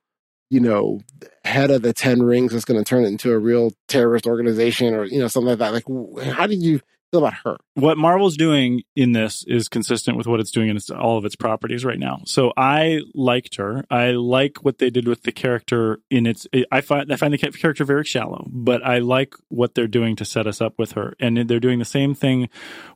[0.49, 1.01] you know,
[1.47, 4.94] head of the 10 rings that's going to turn it into a real terrorist organization
[4.94, 5.72] or, you know, something like that.
[5.72, 5.84] Like,
[6.32, 6.80] how did you
[7.11, 7.57] feel about her?
[7.76, 11.26] what Marvel's doing in this is consistent with what it's doing in its, all of
[11.26, 12.20] its properties right now.
[12.24, 13.84] So I liked her.
[13.90, 16.46] I like what they did with the character in its.
[16.72, 20.24] I find I find the character very shallow, but I like what they're doing to
[20.24, 22.48] set us up with her, and they're doing the same thing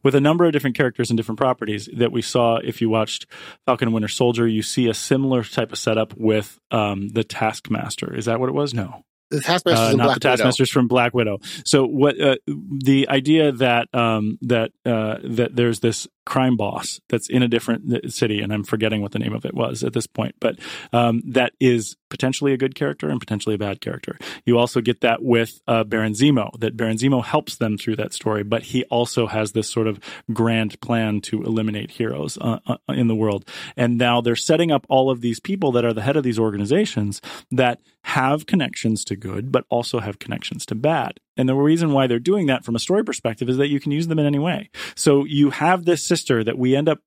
[0.03, 2.57] with a number of different characters and different properties that we saw.
[2.57, 3.27] If you watched
[3.67, 8.15] Falcon and Winter Soldier, you see a similar type of setup with um, the Taskmaster.
[8.15, 8.73] Is that what it was?
[8.73, 11.39] No The Taskmaster's uh, not Black the Taskmasters from Black Widow.
[11.65, 17.29] So what uh, the idea that um, that uh, that there's this crime boss that's
[17.29, 20.07] in a different city, and I'm forgetting what the name of it was at this
[20.07, 20.59] point, but
[20.93, 24.19] um, that is potentially a good character and potentially a bad character.
[24.45, 28.13] You also get that with uh, Baron Zemo, that Baron Zemo helps them through that
[28.13, 29.99] story, but he also has this sort of
[30.33, 33.49] grand plan to eliminate heroes uh, uh, in the world.
[33.77, 36.39] And now they're setting up all of these people that are the head of these
[36.39, 41.21] organizations that have connections to good, but also have connections to bad.
[41.41, 43.93] And the reason why they're doing that from a story perspective is that you can
[43.93, 44.69] use them in any way.
[44.95, 46.99] So you have this sister that we end up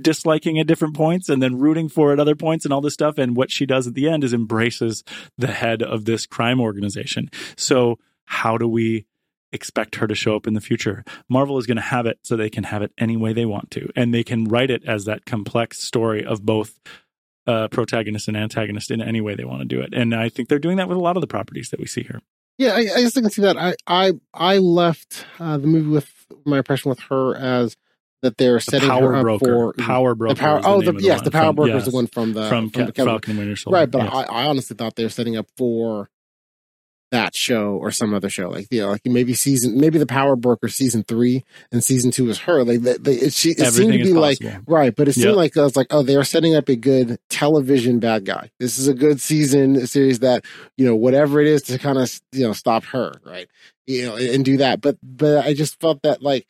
[0.00, 3.18] disliking at different points and then rooting for at other points and all this stuff.
[3.18, 5.04] And what she does at the end is embraces
[5.36, 7.30] the head of this crime organization.
[7.54, 9.04] So how do we
[9.52, 11.04] expect her to show up in the future?
[11.28, 13.70] Marvel is going to have it so they can have it any way they want
[13.72, 13.90] to.
[13.94, 16.80] And they can write it as that complex story of both
[17.46, 19.92] uh, protagonist and antagonist in any way they want to do it.
[19.92, 22.04] And I think they're doing that with a lot of the properties that we see
[22.04, 22.22] here.
[22.58, 23.56] Yeah, I, I just can see that.
[23.56, 26.10] I I I left uh, the movie with
[26.44, 27.76] my impression with her as
[28.22, 29.44] that they're The setting her up Broker.
[29.46, 30.34] for Power Broker.
[30.34, 30.58] the power.
[30.58, 32.70] is the oh, the, yes, the Power Broker is yes, the one from the from,
[32.70, 33.74] from Ca- the Falcon Winter Soldier.
[33.74, 34.12] Right, but Yes.
[34.14, 36.08] I, I honestly thought they were setting up for
[37.14, 40.36] that show or some other show, like you know, like maybe season, maybe the Power
[40.36, 42.64] Broker season three and season two is her.
[42.64, 45.36] Like they, they, it, she, it seemed to be like right, but it seemed Yep.
[45.36, 48.50] like I was like, oh, they are setting up a good television bad guy.
[48.58, 50.44] This is a good season series that
[50.76, 53.48] you know whatever it is to kind of you know stop her, right?
[53.86, 54.80] You know, and, and do that.
[54.80, 56.46] But but I just felt that like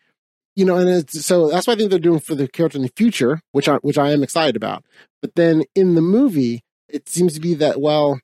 [0.56, 2.82] you know, and it's, so that's what I think they're doing for the character in
[2.82, 4.84] the future, which I which I am excited about.
[5.20, 8.20] But then in the movie, it seems to be that well,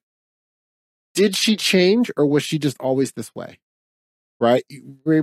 [1.14, 3.58] did she change or was she just always this way?
[4.38, 4.64] Right?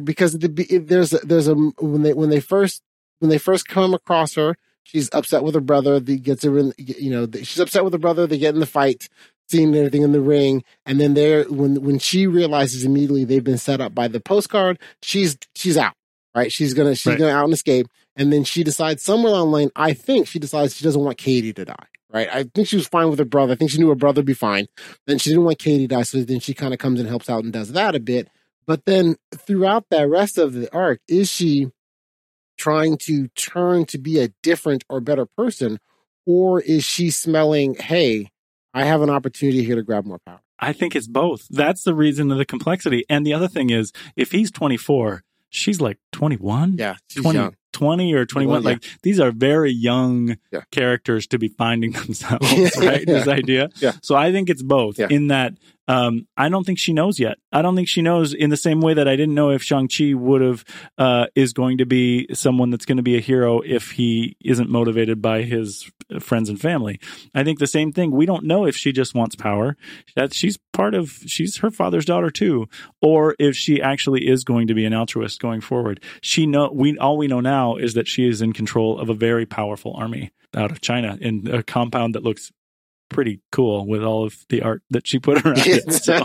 [0.03, 0.47] Because the,
[0.85, 2.83] there's a, there's a when they when they first
[3.19, 5.99] when they first come across her, she's upset with her brother.
[5.99, 8.27] The gets her in, you know, she's upset with her brother.
[8.27, 9.09] They get in the fight,
[9.49, 13.57] seeing everything in the ring, and then there when when she realizes immediately they've been
[13.57, 15.93] set up by the postcard, she's she's out.
[16.35, 16.51] Right?
[16.51, 17.19] She's gonna she's Right.
[17.19, 17.87] gonna out and escape,
[18.17, 19.71] and then she decides somewhere along the line.
[19.75, 21.85] I think she decides she doesn't want Katy to die.
[22.11, 22.29] Right?
[22.31, 23.53] I think she was fine with her brother.
[23.53, 24.67] I think she knew her brother would be fine.
[25.05, 27.29] Then she didn't want Katy to die, so then she kind of comes and helps
[27.29, 28.29] out and does that a bit.
[28.65, 31.67] But then throughout that rest of the arc, is she
[32.57, 35.79] trying to turn to be a different or better person,
[36.25, 38.29] or is she smelling, hey,
[38.73, 40.41] I have an opportunity here to grab more power?
[40.59, 41.47] I think it's both.
[41.49, 43.05] That's the reason of the complexity.
[43.09, 47.55] And the other thing is, if he's 24, she's like 21, Yeah, she's 20, young.
[47.77, 48.63] 20 or 21.
[48.63, 48.69] Yeah.
[48.69, 50.61] Like these are very young Yeah.
[50.71, 53.05] characters to be finding themselves, right?
[53.05, 53.69] This idea.
[53.79, 53.91] Yeah.
[54.01, 55.53] So I think it's both in that
[55.87, 57.37] um, I don't think she knows yet.
[57.51, 60.13] I don't think she knows in the same way that I didn't know if Shang-Chi
[60.13, 60.65] would have,
[60.97, 64.69] uh, is going to be someone that's going to be a hero if he isn't
[64.69, 66.99] motivated by his friends and family.
[67.33, 68.11] I think the same thing.
[68.11, 69.77] We don't know if she just wants power.
[70.15, 72.67] That she's part of, she's her father's daughter too,
[73.01, 76.03] or if she actually is going to be an altruist going forward.
[76.21, 79.13] She know, we, all we know now is that she is in control of a
[79.13, 82.51] very powerful army out of China in a compound that looks
[83.09, 85.91] pretty cool with all of the art that she put around it.
[85.93, 86.21] So,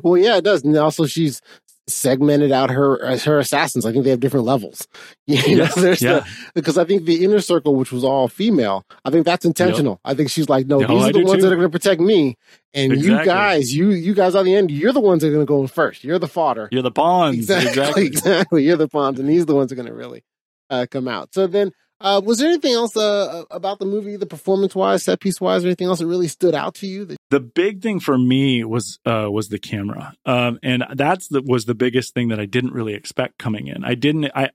[0.02, 0.64] well, yeah, it does.
[0.64, 1.40] And also, she's
[1.86, 3.86] segmented out her her assassins.
[3.86, 4.86] I think they have different levels.
[5.26, 6.20] You know, there's yeah.
[6.20, 10.00] the, because I think the inner circle, which was all female, I think that's intentional.
[10.06, 11.42] I think she's like, no, Yeah, these I are the ones too.
[11.42, 12.36] that are going to protect me,
[12.72, 15.46] and you guys, you you guys on the end, you're the ones that are going
[15.46, 16.02] to go first.
[16.04, 16.68] You're the fodder.
[16.72, 17.36] you're the pawns.
[17.36, 18.06] Exactly, Exactly.
[18.06, 18.64] exactly.
[18.64, 20.24] You're the pawns, and these are the ones that are going to really
[20.70, 21.34] uh, come out.
[21.34, 25.20] So then, uh, was there anything else uh, about the movie, the performance wise, set
[25.20, 27.04] piece wise, or anything else that really stood out to you?
[27.04, 31.42] That, the big thing for me was uh was the camera um and that's the
[31.42, 34.50] was the biggest thing that i didn't really expect coming in i didn't i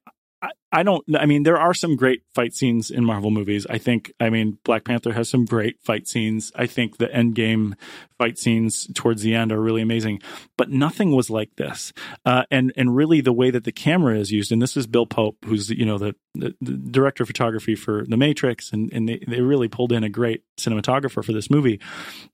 [0.71, 3.65] I, don't I mean there are some great fight scenes in Marvel movies.
[3.69, 6.51] I think I mean Black Panther has some great fight scenes.
[6.55, 7.75] I think the end game
[8.17, 10.21] fight scenes towards the end are really amazing.
[10.57, 11.93] But nothing was like this.
[12.25, 15.05] Uh, and and really the way that the camera is used and this is Bill
[15.05, 19.07] Pope who's you know the, the, the director of photography for The Matrix and and
[19.07, 21.79] they, they really pulled in a great cinematographer for this movie.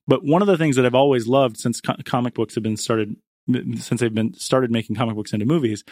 [0.08, 2.78] But one of the things that I've always loved since co- comic books have been
[2.78, 3.16] started
[3.78, 5.84] since they've been started making comic books into movies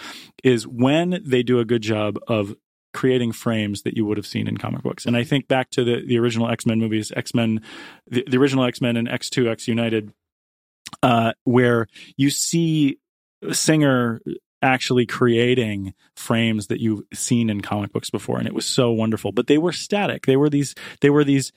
[0.44, 2.56] is when they do a good job of
[2.94, 5.06] creating frames that you would have seen in comic books.
[5.06, 7.62] And I think back to the the original X-Men movies, X-Men
[8.08, 10.14] the, the original X-Men and X2 X United
[11.04, 12.98] uh where you see
[13.52, 14.22] Singer
[14.62, 19.32] actually creating frames that you've seen in comic books before and it was so wonderful
[19.32, 21.52] but they were static they were these they were these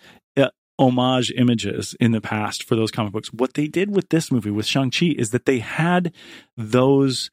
[0.81, 4.51] homage images in the past for those comic books what they did with this movie
[4.51, 6.13] with Shang-Chi is that they had
[6.57, 7.31] those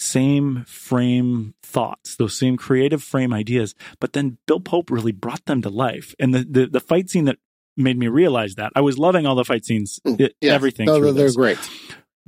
[0.00, 5.62] same frame thoughts those same creative frame ideas but then Bill Pope really brought them
[5.62, 7.38] to life and the the, the fight scene that
[7.76, 10.86] made me realize that I was loving all the fight scenes it- mm, Yes, everything
[10.86, 11.36] no, they're this.
[11.36, 11.58] great.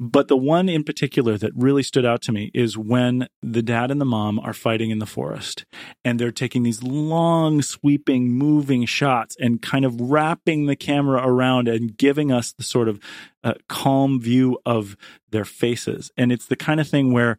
[0.02, 3.90] But the one in particular that really stood out to me is when the dad
[3.90, 5.66] and the mom are fighting in the forest
[6.02, 11.68] and they're taking these long, sweeping, moving shots and kind of wrapping the camera around
[11.68, 12.98] and giving us the sort of
[13.44, 14.96] uh, calm view of
[15.30, 16.10] their faces.
[16.16, 17.38] And it's the kind of thing where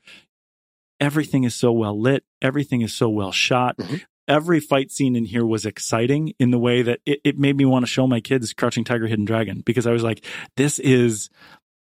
[0.99, 3.75] everything is so well lit, everything is so well shot.
[3.77, 4.03] Mhm.
[4.27, 7.65] Every fight scene in here was exciting in the way that it, it made me
[7.65, 10.23] want to show my kids Crouching Tiger, Hidden Dragon because I was like,
[10.55, 11.29] this is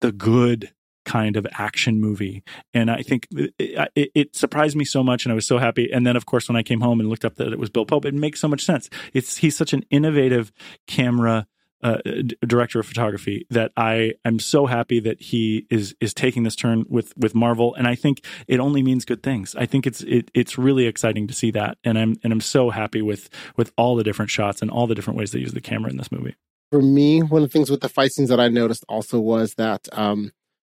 [0.05, 0.71] the good
[1.07, 2.43] kind of action movie.
[2.75, 3.55] And I think it,
[3.95, 5.91] it, it surprised me so much and I was so happy.
[5.91, 7.87] And then of course, when I came home and looked up that it was Bill
[7.87, 8.91] Pope, it makes so much sense.
[9.15, 10.53] It's, he's such an innovative
[10.87, 11.47] camera
[11.83, 16.43] uh, d- director of photography that I am so happy that he is is taking
[16.43, 19.55] this turn with with Marvel, and I think it only means good things.
[19.55, 22.71] I think it's it, it's really exciting to see that, and I'm and I'm so
[22.71, 23.29] happy with
[23.59, 25.99] with all the different shots and all the different ways they use the camera in
[25.99, 26.37] this movie.
[26.75, 29.55] For me, one of the things with the fight scenes that I noticed also was
[29.55, 30.33] that, um,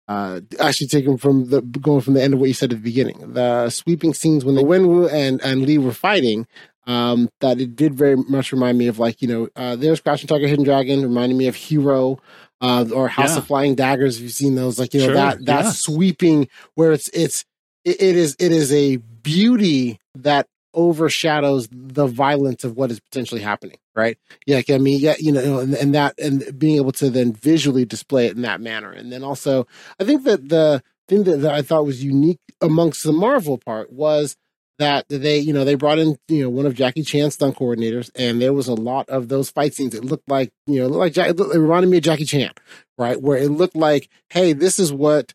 [0.09, 2.83] uh, actually taking from the going from the end of what you said at the
[2.83, 6.47] beginning, the sweeping scenes when the Wenwu and and Li were fighting.
[6.85, 10.27] Um, that it did very much remind me of like you know, uh, there's Crouching
[10.27, 12.19] Tiger, Hidden Dragon, reminding me of Hero.
[12.59, 13.37] uh, or House Yeah.
[13.37, 14.17] of Flying Daggers.
[14.17, 15.79] If you've seen those, like you know Sure, that that yes.
[15.79, 17.45] sweeping where it's it's
[17.85, 23.41] it, it is it is a beauty that overshadows the violence of what is potentially
[23.41, 23.77] happening.
[23.95, 24.17] Right?
[24.45, 27.33] Yeah, like, I mean, yeah, you know, and, and that and being able to then
[27.33, 29.67] visually display it in that manner, and then also,
[29.99, 33.91] I think that the thing that, that I thought was unique amongst the Marvel part
[33.91, 34.35] was
[34.77, 38.11] that they, you know, they brought in, you know, one of Jackie Chan's stunt coordinators,
[38.15, 39.95] and there was a lot of those fight scenes.
[39.95, 42.25] It looked like, you know, it looked like Jack, it it reminded me of Jackie
[42.25, 42.51] Chan,
[42.97, 43.21] right?
[43.21, 45.33] Where it looked like, hey, this is what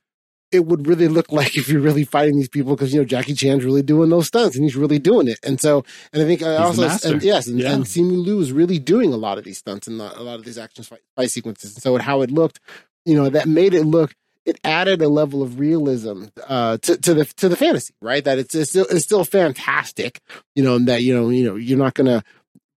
[0.52, 3.34] it would really look like if you're really fighting these people because you know Jackie
[3.34, 5.38] Chan's really doing those stunts and he's really doing it.
[5.42, 7.72] And so, and I think I also, and yes, and, Yeah.
[7.72, 10.44] and Simu Liu is really doing a lot of these stunts and a lot of
[10.44, 11.74] these action fight, fight sequences.
[11.74, 12.60] And so, how it looked,
[13.04, 14.14] you know, that made it look.
[14.46, 18.24] It added a level of realism uh, to to the to the fantasy, right?
[18.24, 20.20] That it's, it's still it's still fantastic,
[20.54, 22.24] you know, and that you know you know you're not gonna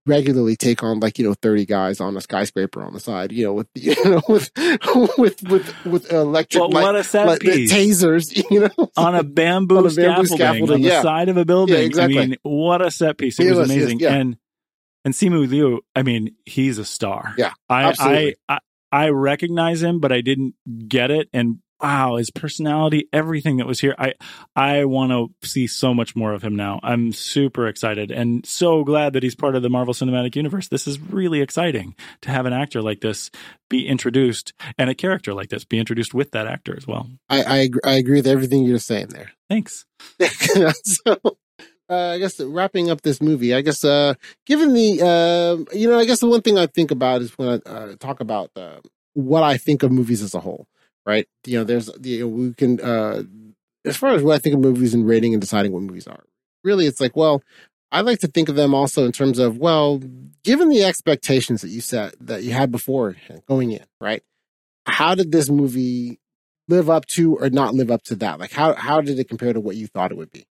[0.05, 3.45] regularly take on like you know 30 guys on a skyscraper on the side you
[3.45, 4.51] know with you know with
[5.17, 7.71] with with with electric Well, light- what a set like, piece.
[7.71, 11.01] tasers you know on a bamboo, On a bamboo scaffolding, scaffolding, on the yeah.
[11.01, 11.75] side of a building.
[11.75, 12.19] Yeah, exactly.
[12.19, 13.39] I mean, what a set piece!
[13.39, 13.99] It, It was, was, yes, amazing.
[14.01, 14.13] yeah.
[14.13, 14.37] And
[15.05, 17.33] and Simu Liu, I mean, he's a star.
[17.37, 17.93] Yeah, I.
[17.99, 18.59] I I
[18.91, 20.53] I recognize him, but I didn't
[20.87, 21.27] get it.
[21.33, 23.93] And wow, his personality, everything that was here.
[23.99, 24.13] I
[24.55, 26.79] I want to see so much more of him now.
[26.81, 30.69] I'm super excited and so glad that he's part of the Marvel Cinematic Universe.
[30.69, 33.29] This is really exciting to have an actor like this
[33.69, 37.07] be introduced and a character like this be introduced with that actor as well.
[37.29, 39.85] I I, agree- I agree with everything you're saying there Thanks.
[40.83, 41.19] so
[41.89, 44.13] uh, I guess wrapping up this movie, I guess uh,
[44.45, 47.49] given the uh, you know, I guess the one thing I think about is when
[47.49, 48.77] I uh, talk about uh,
[49.13, 50.65] what I think of movies as a whole,
[51.05, 51.27] right?
[51.45, 53.23] You know, there's you know, we can uh,
[53.85, 56.23] as far as what I think of movies and rating and deciding what movies are.
[56.63, 57.43] Really, it's like, well,
[57.91, 60.01] I like to think of them also in terms of, well,
[60.43, 63.15] given the expectations that you set that you had before
[63.47, 64.23] going in, right?
[64.85, 66.19] How did this movie
[66.67, 68.39] live up to or not live up to that?
[68.39, 70.45] Like how how did it compare to what you thought it would be?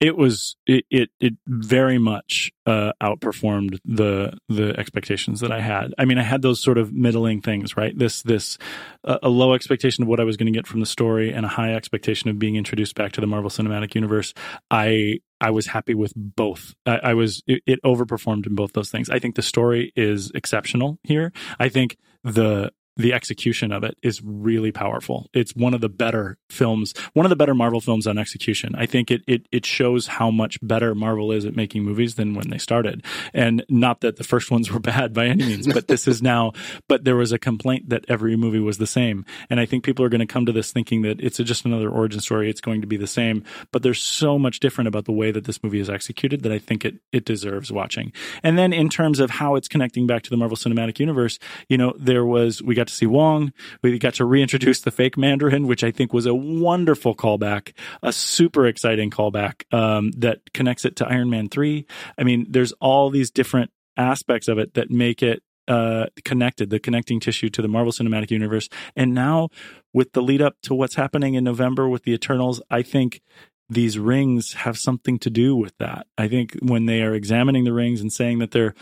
[0.00, 5.94] It was it it, it very much uh, outperformed the the expectations that I had.
[5.98, 7.96] I mean, I had those sort of middling things, right?
[7.96, 8.56] This this
[9.04, 11.44] uh, a low expectation of what I was going to get from the story, and
[11.44, 14.32] a high expectation of being introduced back to the Marvel Cinematic Universe.
[14.70, 16.74] I I was happy with both.
[16.86, 19.10] I, I was it, it overperformed in both those things.
[19.10, 21.32] I think the story is exceptional here.
[21.58, 25.28] I think the the execution of it is really powerful.
[25.32, 28.74] It's one of the better films, one of the better Marvel films on execution.
[28.76, 32.34] I think it it it shows how much better Marvel is at making movies than
[32.34, 33.04] when they started.
[33.32, 36.52] And not that the first ones were bad by any means, but this is now
[36.88, 39.24] but there was a complaint that every movie was the same.
[39.48, 41.88] And I think people are going to come to this thinking that it's just another
[41.88, 45.12] origin story, it's going to be the same, but there's so much different about the
[45.12, 48.12] way that this movie is executed that I think it it deserves watching.
[48.42, 51.38] And then in terms of how it's connecting back to the Marvel Cinematic Universe,
[51.68, 53.52] you know, there was we got to see Wong,
[53.82, 57.72] we got to reintroduce the fake Mandarin, which I think was a wonderful callback,
[58.02, 61.86] a super exciting callback um, that connects it to Iron Man three.
[62.18, 66.80] I mean, there's all these different aspects of it that make it uh, connected, the
[66.80, 68.68] connecting tissue to the Marvel Cinematic Universe.
[68.96, 69.50] And now,
[69.92, 73.20] with the lead up to what's happening in November with the Eternals, I think
[73.68, 76.06] these rings have something to do with that.
[76.18, 78.74] I think when they are examining the rings and saying that they're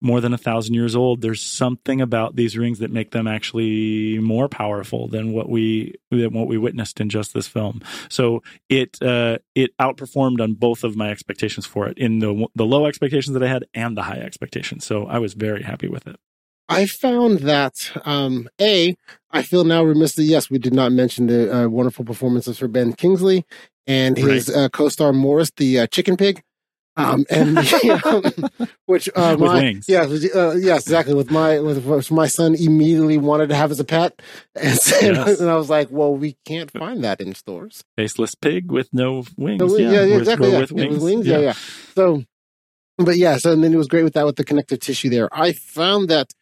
[0.00, 4.18] more than a thousand years old, there's something about these rings that make them actually
[4.18, 7.82] more powerful than what we than what we witnessed in just this film.
[8.08, 12.66] So it uh, it outperformed on both of my expectations for it in the the
[12.66, 14.84] low expectations that I had and the high expectations.
[14.84, 16.16] So I was very happy with it.
[16.68, 18.94] I found that um, a
[19.30, 22.68] I feel now remiss that yes, we did not mention the uh, wonderful performances for
[22.68, 23.46] Ben Kingsley
[23.86, 26.42] and his uh, co-star Morris, the uh, chicken pig.
[26.98, 27.56] Um, and
[28.86, 29.86] which uh, With my, wings.
[29.88, 31.14] yeah, uh, yes, exactly.
[31.14, 34.20] With my with, with my son, immediately wanted to have as a pet,
[34.56, 34.64] and,
[35.00, 35.40] Yes.
[35.40, 39.24] and I was like, "Well, we can't find that in stores." Faceless pig with no
[39.36, 39.60] wings.
[39.62, 40.50] So, yeah, yeah, yeah, with- exactly.
[40.52, 40.58] Yeah.
[40.60, 41.26] with Yeah, wings.
[41.26, 41.38] Yeah.
[41.38, 41.52] yeah,
[41.94, 42.24] So,
[42.96, 45.28] but yeah, so and then it was great with that with the connective tissue there.
[45.32, 46.32] I found that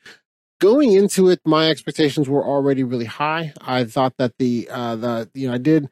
[0.58, 3.52] going into it, my expectations were already really high.
[3.60, 5.90] I thought that the uh the you know I did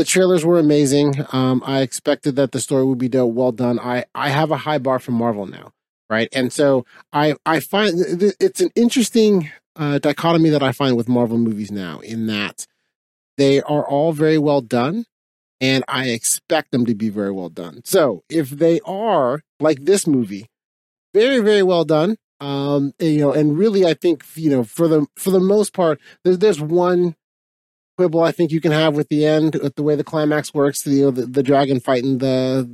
[0.00, 1.26] the trailers were amazing.
[1.30, 3.78] Um, I expected that the story would be well done.
[3.78, 5.72] I I have a high bar from Marvel now,
[6.08, 6.26] right?
[6.32, 11.06] And so I I find th- it's an interesting uh, dichotomy that I find with
[11.06, 12.66] Marvel movies now, in that
[13.36, 15.04] they are all very well done,
[15.60, 17.82] and I expect them to be very well done.
[17.84, 20.46] So if they are like this movie,
[21.12, 24.88] very very well done, um, and, you know, and really I think you know for
[24.88, 27.16] the for the most part, there's one
[28.00, 30.86] quibble I think you can have with the end, with the way the climax works,
[30.86, 32.66] you know, the, the dragon fight and the,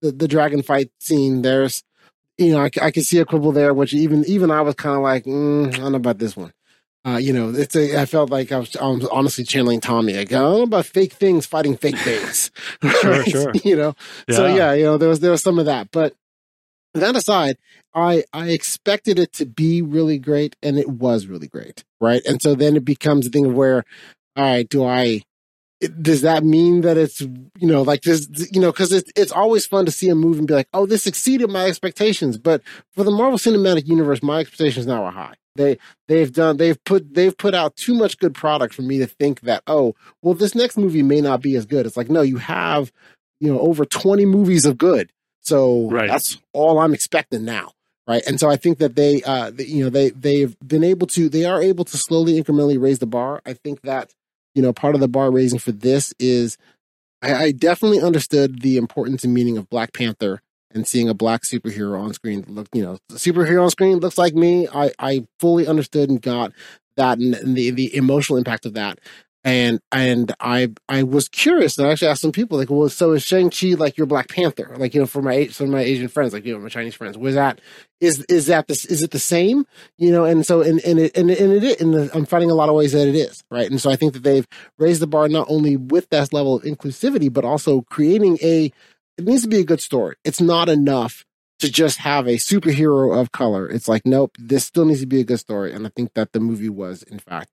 [0.00, 1.42] the the dragon fight scene.
[1.42, 1.84] There's,
[2.36, 5.02] you know, I can see a quibble there, which even even I was kind of
[5.02, 6.52] like, mm, I don't know about this one.
[7.04, 10.14] Uh, you know, it's a, I felt like I was, I was honestly channeling Tommy.
[10.14, 12.50] Like, I don't know about fake things fighting fake things.
[13.00, 13.52] Sure, sure.
[13.64, 13.94] You know,
[14.30, 14.56] so Yeah.
[14.56, 16.14] yeah, you know, there was, there was some of that, but
[16.94, 17.56] that aside,
[17.94, 21.82] I, I expected it to be really great and it was really great.
[22.00, 22.22] Right.
[22.24, 23.84] And so then it becomes a thing of where,
[24.36, 25.22] all right, do I,
[26.00, 29.66] does that mean that it's, you know, like this, you know, cause it's, it's always
[29.66, 32.38] fun to see a movie and be like, oh, this exceeded my expectations.
[32.38, 32.62] But
[32.92, 35.34] for the Marvel Cinematic Universe, my expectations now are high.
[35.56, 35.78] They,
[36.08, 39.40] they've done, they've put, they've put out too much good product for me to think
[39.40, 41.84] that, oh, well, this next movie may not be as good.
[41.84, 42.92] It's like, no, you have,
[43.40, 45.10] you know, over 20 movies of good.
[45.40, 46.08] So Right.
[46.08, 47.72] that's all I'm expecting now.
[48.06, 48.22] Right.
[48.26, 51.44] And so I think that they, uh, you know, they, they've been able to, they
[51.44, 53.42] are able to slowly incrementally raise the bar.
[53.44, 54.12] I think that,
[54.54, 56.58] you know, part of the bar raising for this is
[57.22, 60.42] I, I definitely understood the importance and meaning of Black Panther
[60.74, 64.34] and seeing a black superhero on screen look, you know, superhero on screen looks like
[64.34, 64.68] me.
[64.68, 66.52] I, I fully understood and got
[66.96, 68.98] that and, and the, the emotional impact of that.
[69.44, 73.10] And, and I, I was curious and I actually asked some people like, well, so
[73.10, 74.76] is Shang-Chi like your Black Panther?
[74.78, 76.94] Like, you know, for my, some of my Asian friends, like, you know, my Chinese
[76.94, 77.60] friends, was that,
[78.00, 79.66] is, is that this, is it the same?
[79.98, 82.68] You know, and so, and, and it, and, and it, and I'm finding a lot
[82.68, 83.68] of ways that it is, right?
[83.68, 84.46] And so I think that they've
[84.78, 88.72] raised the bar not only with that level of inclusivity, but also creating a,
[89.18, 90.14] it needs to be a good story.
[90.24, 91.24] It's not enough
[91.58, 93.68] to just have a superhero of color.
[93.68, 95.72] It's like, nope, this still needs to be a good story.
[95.72, 97.50] And I think that the movie was, in fact,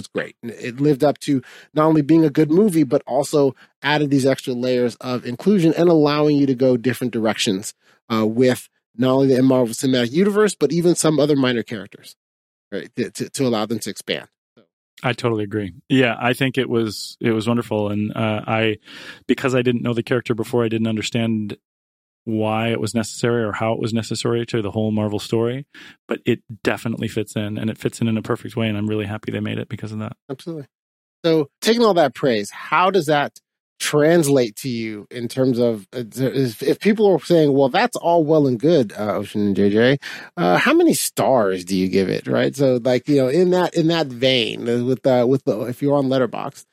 [0.00, 0.36] was great.
[0.42, 1.42] It lived up to
[1.74, 5.88] not only being a good movie, but also added these extra layers of inclusion and
[5.88, 7.74] allowing you to go different directions
[8.12, 12.16] uh, with not only the Marvel Cinematic Universe, but even some other minor characters,
[12.72, 12.94] right?
[12.96, 14.28] To, to, to allow them to expand.
[15.02, 15.72] I totally agree.
[15.88, 18.76] Yeah, I think it was it was wonderful, and uh, I
[19.26, 21.56] because I didn't know the character before, I didn't understand
[22.30, 25.66] why it was necessary or how it was necessary to the whole Marvel story.
[26.08, 28.88] But it definitely fits in, and it fits in in a perfect way, and I'm
[28.88, 30.12] really happy they made it because of that.
[30.30, 30.66] Absolutely.
[31.24, 33.38] So, taking all that praise, how does that
[33.80, 38.46] translate to you in terms of if, if people are saying, "Well, that's all well
[38.46, 39.98] and good," uh, Ocean and JJ,
[40.36, 42.26] uh, how many stars do you give it?
[42.26, 42.54] Right.
[42.54, 45.82] So, like you know, in that in that vein, uh, with uh, with the if
[45.82, 46.66] you're on Letterboxd,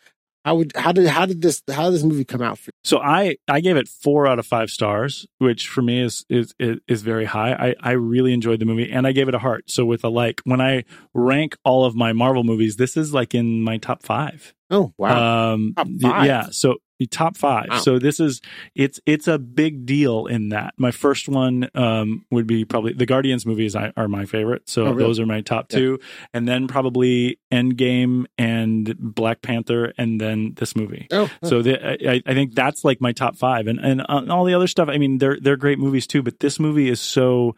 [0.47, 2.79] how would how did how did this how did this movie come out for you?
[2.85, 6.55] So I I gave it four out of five stars, which for me is is
[6.57, 7.51] is, is very high.
[7.51, 9.69] I I really enjoyed the movie, and I gave it a heart.
[9.69, 13.35] So with a like, when I rank all of my Marvel movies, this is like
[13.35, 14.53] in my top five.
[14.69, 15.53] Oh wow!
[15.53, 15.75] Um?
[15.97, 16.47] Yeah.
[16.51, 16.77] So
[17.11, 17.69] top five.
[17.69, 17.77] Wow.
[17.77, 18.41] So this is
[18.73, 20.73] it's it's a big deal in that.
[20.77, 24.67] My first one um would be probably the Guardians movies I, are my favorite.
[24.67, 25.03] So Oh, really?
[25.03, 25.77] those are my top Yeah.
[25.77, 25.99] two,
[26.33, 31.07] and then probably Endgame and Black Panther, and then this movie.
[31.11, 34.43] Oh, So the, I, I think that's like my top five, and and uh, all
[34.45, 34.89] the other stuff.
[34.89, 37.55] I mean, they're they're great movies too, but this movie is so.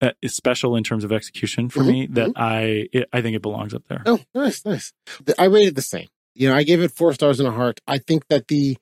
[0.00, 3.36] Uh, is special in terms of execution for Mhm, me that I it, I think
[3.36, 4.02] it belongs up there.
[4.04, 4.92] Oh, nice, nice.
[5.38, 6.08] I rated the same.
[6.34, 7.80] You know, I gave it four stars and a heart.
[7.86, 8.76] I think that the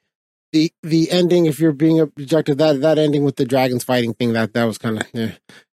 [0.52, 4.32] the the ending, if you're being objective, that that ending with the dragons fighting thing,
[4.34, 5.32] that that was kind of, eh.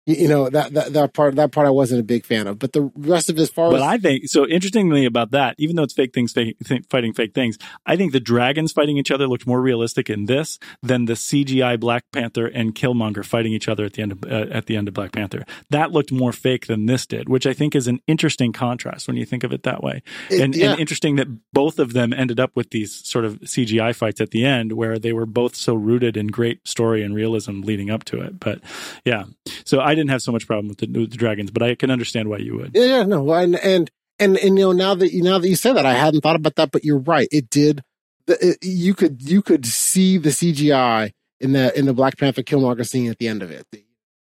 [0.06, 2.58] You, know, that that that part that part I wasn't a big fan of.
[2.58, 4.46] But the rest of it, as far But as I think so.
[4.46, 8.12] Interestingly about that, even though it's fake things fake, th- fighting fake things, I think
[8.12, 12.46] the dragons fighting each other looked more realistic in this than the CGI Black Panther
[12.46, 15.12] and Killmonger fighting each other at the end of uh, at the end of Black
[15.12, 15.44] Panther.
[15.70, 19.16] That looked more fake than this did, which I think is an interesting contrast when
[19.16, 20.02] you think of it that way.
[20.30, 20.72] It- and, yeah.
[20.72, 24.30] and interesting that both of them ended up with these sort of CGI fights at
[24.30, 28.04] the end, where they were both so rooted in great story and realism leading up
[28.04, 28.40] to it.
[28.40, 28.60] But
[29.04, 29.24] yeah,
[29.64, 31.90] so I didn't have so much problem with the, with the dragons, but I can
[31.90, 32.72] understand why you would.
[32.74, 35.56] Yeah, yeah, no, and and and and you know now that you now that you
[35.56, 37.28] said that, I hadn't thought about that, but you're right.
[37.30, 37.82] It did.
[38.26, 42.42] The, it, you could you could see the CGI in the in the Black Panther
[42.42, 43.66] Killmonger scene at the end of it.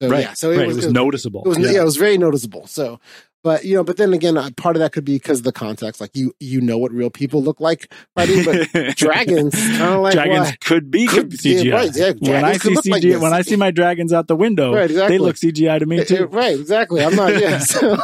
[0.02, 0.24] So, right.
[0.24, 0.66] Yeah, so it right.
[0.66, 1.42] was, it was noticeable.
[1.44, 1.70] It was yeah.
[1.70, 1.80] yeah.
[1.82, 2.66] it was very noticeable.
[2.66, 2.98] So,
[3.44, 5.52] but you know, but then again, uh, part of that could be because of the
[5.52, 6.00] context.
[6.00, 10.56] Like you you know what real people look like fighting, but dragons like dragons why-
[10.60, 11.64] could be Could- CGI.
[11.64, 14.26] yeah, right, yeah, when I see look like CGI, when I see my dragons out
[14.26, 15.18] the window, Right, exactly.
[15.18, 16.26] they look CGI to me too.
[16.26, 17.04] Right, exactly.
[17.04, 17.38] I'm not.
[17.40, 17.60] Yeah.
[17.74, 17.96] So,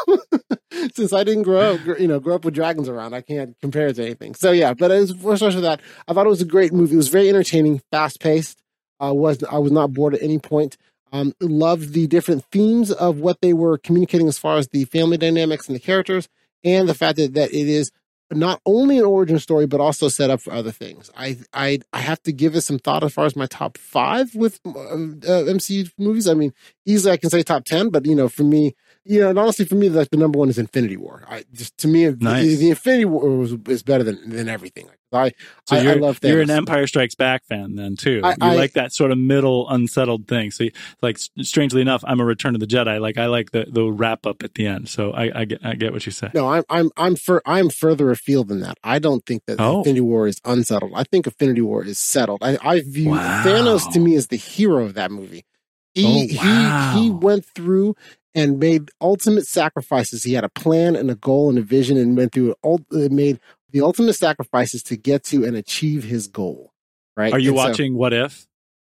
[0.94, 3.88] since I didn't grow up, you know, grow up with dragons around, I can't compare
[3.88, 4.34] it to anything.
[4.34, 6.94] So yeah, but as for for that, I thought it was a great movie.
[6.94, 8.62] It was very entertaining, fast paced.
[9.02, 10.76] Uh, was I was not bored at any point.
[11.12, 15.16] Um, loved the different themes of what they were communicating as far as the family
[15.16, 16.28] dynamics and the characters,
[16.62, 17.90] and the fact that, that it is
[18.32, 21.10] not only an origin story but also set up for other things.
[21.16, 24.34] I I I have to give it some thought as far as my top five
[24.34, 26.28] with uh, MCU movies.
[26.28, 26.52] I mean,
[26.86, 28.74] easily I can say top ten, but you know, for me,
[29.04, 31.24] you know, and honestly, for me, like the number one is Infinity War.
[31.28, 32.44] I just to me, Nice.
[32.46, 34.88] the, the Infinity War was is better than than everything.
[35.12, 35.32] I
[35.66, 38.20] So I, you're, I love you're an Empire Strikes Back fan then too.
[38.22, 40.52] I- you I- like that sort of middle unsettled thing.
[40.52, 40.70] So, you-
[41.02, 43.00] like, strangely enough, I'm a Return of the Jedi.
[43.00, 44.88] Like, I like the the wrap up at the end.
[44.88, 46.30] So, I, I get I get what you say.
[46.32, 48.78] No, I'm I'm I'm fur, I'm further afield than that.
[48.84, 49.78] I don't think that Oh.
[49.78, 50.92] Infinity War is unsettled.
[50.94, 52.38] I think Infinity War is settled.
[52.42, 53.42] I, I view Wow.
[53.44, 55.44] Thanos to me as the hero of that movie.
[55.92, 56.92] He Oh, wow.
[56.94, 57.96] he he went through
[58.34, 60.22] and made ultimate sacrifices.
[60.24, 63.08] He had a plan and a goal and a vision, and went through ul- uh,
[63.10, 63.40] made
[63.70, 66.72] the ultimate sacrifices to get to and achieve his goal.
[67.16, 67.32] Right?
[67.32, 68.46] Are you And so- watching What If?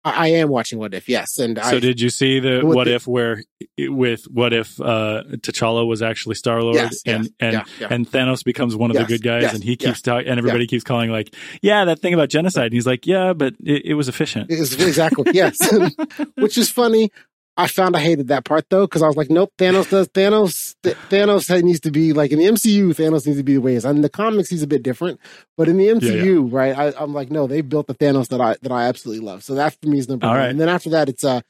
[0.03, 1.09] I, I am watching What If.
[1.09, 3.43] Yes, and So I, did you see the What What If where
[3.79, 7.87] with What If uh T'Challa was actually Star Lord Yes, and yes, and yeah, yeah.
[7.89, 10.67] and Thanos becomes one of Yes, the good guys and he keeps talking and everybody
[10.67, 11.33] keeps calling like,
[11.63, 12.65] yeah, that thing about genocide.
[12.65, 14.51] And he's like, yeah, but it, it was efficient.
[14.51, 15.57] Is exactly yes,
[16.35, 17.09] which is funny.
[17.57, 20.75] I found I hated that part though because I was like, nope, Thanos does Thanos.
[20.83, 22.89] Th- Thanos needs to be like in the MCU.
[22.89, 23.85] Thanos needs to be the way he is.
[23.85, 25.19] In the comics, he's a bit different,
[25.57, 26.77] but in the MCU, right?
[26.77, 29.43] I, I'm like, no, they built the Thanos that I that I absolutely love.
[29.43, 30.39] So that for me is number All one.
[30.41, 30.49] right.
[30.49, 31.41] And then after that, it's uh,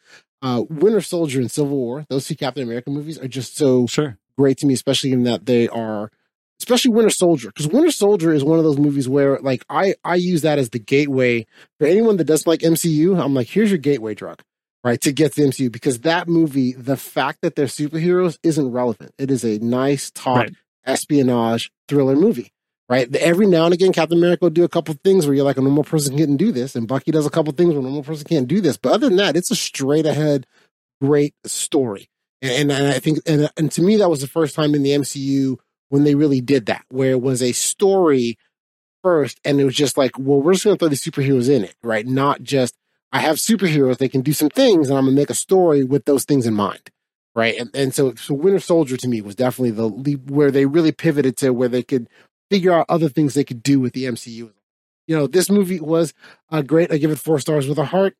[0.44, 2.06] uh, Winter Soldier and Civil War.
[2.10, 4.18] Those two Captain America movies are just so Sure.
[4.38, 6.12] great to me, especially in that they are,
[6.60, 10.16] especially Winter Soldier, because Winter Soldier is one of those movies where like I I
[10.16, 11.48] use that as the gateway
[11.80, 13.20] for anyone that doesn't like MCU.
[13.20, 14.42] I'm like, here's your gateway drug,
[14.86, 18.38] right, to get them to the MCU because that movie, the fact that they're superheroes
[18.44, 19.12] isn't relevant.
[19.18, 20.54] It is a nice talk Right.
[20.86, 22.52] espionage thriller movie.
[22.88, 23.14] Right.
[23.16, 25.62] Every now and again, Captain America will do a couple things where you're like oh,
[25.62, 28.04] a normal person couldn't do this, and Bucky does a couple things where a normal
[28.04, 28.78] person can't do this.
[28.78, 30.46] But other than that, it's a straight ahead,
[31.02, 32.08] great story.
[32.44, 34.92] And, and I think, and, and to me, that was the first time in the
[34.92, 35.58] MCU
[35.90, 38.38] when they really did that, where it was a story
[39.02, 41.64] first, and it was just like, well, we're just going to throw these superheroes in
[41.64, 42.06] it, right?
[42.06, 42.76] Not just
[43.16, 46.04] I have superheroes, they can do some things, and I'm to make a story with
[46.04, 46.90] those things in mind,
[47.34, 47.58] right?
[47.58, 51.38] And and so, so Winter Soldier to me was definitely the where they really pivoted
[51.38, 52.10] to where they could
[52.52, 54.52] figure out other things they could do with the MCU.
[55.08, 56.14] You know, this movie was
[56.50, 56.92] uh, great.
[56.92, 58.18] I give it four stars with a heart.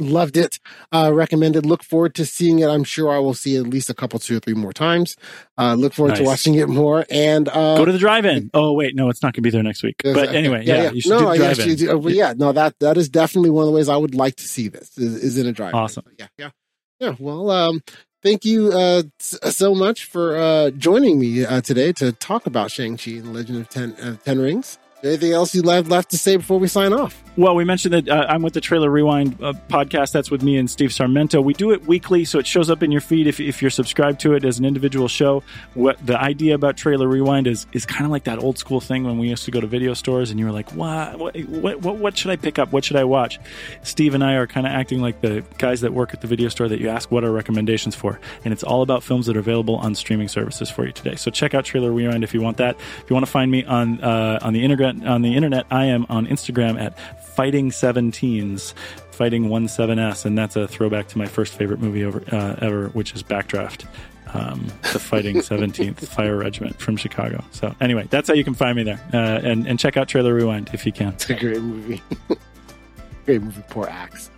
[0.00, 0.58] Loved it.
[0.92, 1.66] Uh, recommended.
[1.66, 2.68] Look forward to seeing it.
[2.68, 5.16] I'm sure I will see it at least a couple, two or three more times.
[5.58, 7.04] Uh, look forward to watching it more.
[7.10, 8.50] And uh, Go to the drive-in.
[8.54, 9.96] Oh wait, no, it's not going to be there next week.
[10.02, 11.76] But anyway, yeah, you should no, do drive-in.
[11.76, 11.90] do.
[11.92, 14.48] Uh, yeah, no, that that is definitely one of the ways I would like to
[14.48, 15.74] see this is, is in a drive.
[15.74, 16.04] Awesome.
[16.18, 16.50] Yeah, yeah,
[16.98, 17.14] yeah.
[17.18, 17.82] Well, um,
[18.22, 22.96] thank you uh, so much for uh, joining me uh, today to talk about Shang
[22.96, 24.78] Chi and the Legend of Ten uh, Ten Rings.
[25.02, 27.22] Anything else you have left to say before we sign off?
[27.36, 30.12] Well, we mentioned that uh, I'm with the Trailer Rewind uh, podcast.
[30.12, 31.42] That's with me and Steve Sarmento.
[31.42, 34.20] We do it weekly, so it shows up in your feed if, if you're subscribed
[34.20, 35.42] to it as an individual show.
[35.72, 39.04] What the idea about Trailer Rewind is is kind of like that old school thing
[39.04, 41.96] when we used to go to video stores and you were like, what what what,
[41.96, 42.72] what, should I pick up?
[42.72, 43.38] What should I watch?
[43.82, 46.50] Steve and I are kind of acting like the guys that work at the video
[46.50, 49.40] store that you ask what are recommendations for, and it's all about films that are
[49.40, 51.14] available on streaming services for you today.
[51.14, 52.76] So check out Trailer Rewind if you want that.
[52.76, 55.86] If you want to find me on uh, on the internet, on the internet, I
[55.86, 56.98] am on Instagram at
[57.34, 58.74] Fighting Seventeens,
[59.12, 62.56] Fighting One Seven S, and that's a throwback to my first favorite movie over, uh,
[62.60, 63.86] ever, which is Backdraft.
[64.32, 67.42] Um, the Fighting 17th Fire Regiment from Chicago.
[67.50, 70.32] So anyway, that's how you can find me there, uh, and and check out Trailer
[70.34, 71.08] Rewind if you can.
[71.14, 72.00] It's a great movie.
[73.26, 73.62] great movie.
[73.70, 74.30] Poor Axe.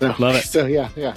[0.00, 0.44] So, Love it.
[0.44, 1.14] So yeah, yeah.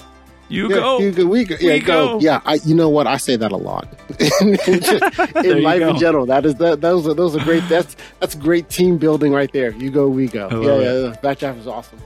[0.49, 0.99] You Yeah, go.
[0.99, 1.25] You go.
[1.25, 1.55] We go.
[1.59, 2.07] Yeah, We go.
[2.07, 2.19] go.
[2.19, 2.41] Yeah.
[2.45, 3.07] I, you know what?
[3.07, 3.87] I say that a lot
[4.19, 6.25] in, life in general.
[6.25, 6.81] That is that.
[6.81, 7.67] Those are those are great.
[7.67, 9.71] That's that's great team building right there.
[9.71, 10.07] You go.
[10.07, 10.47] We go.
[10.51, 11.07] Yeah, yeah.
[11.09, 11.15] yeah.
[11.21, 11.99] Backdraft is awesome.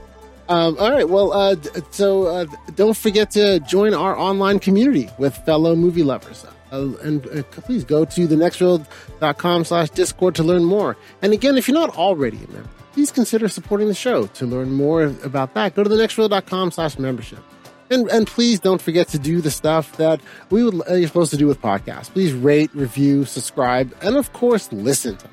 [0.48, 1.08] Um, all right.
[1.08, 1.56] Well, uh,
[1.90, 6.44] so uh, don't forget to join our online community with fellow movie lovers.
[6.72, 10.96] Uh, and uh, please go to thenextreel.com slash discord to learn more.
[11.20, 14.26] And again, if you're not already a member, please consider supporting the show.
[14.26, 17.38] To learn more about that, go to thenextreel.com slash membership.
[17.92, 20.20] And, and please don't forget to do the stuff that
[20.50, 22.10] we would uh, you're supposed to do with podcasts.
[22.10, 25.28] Please rate, review, subscribe, and of course, listen to.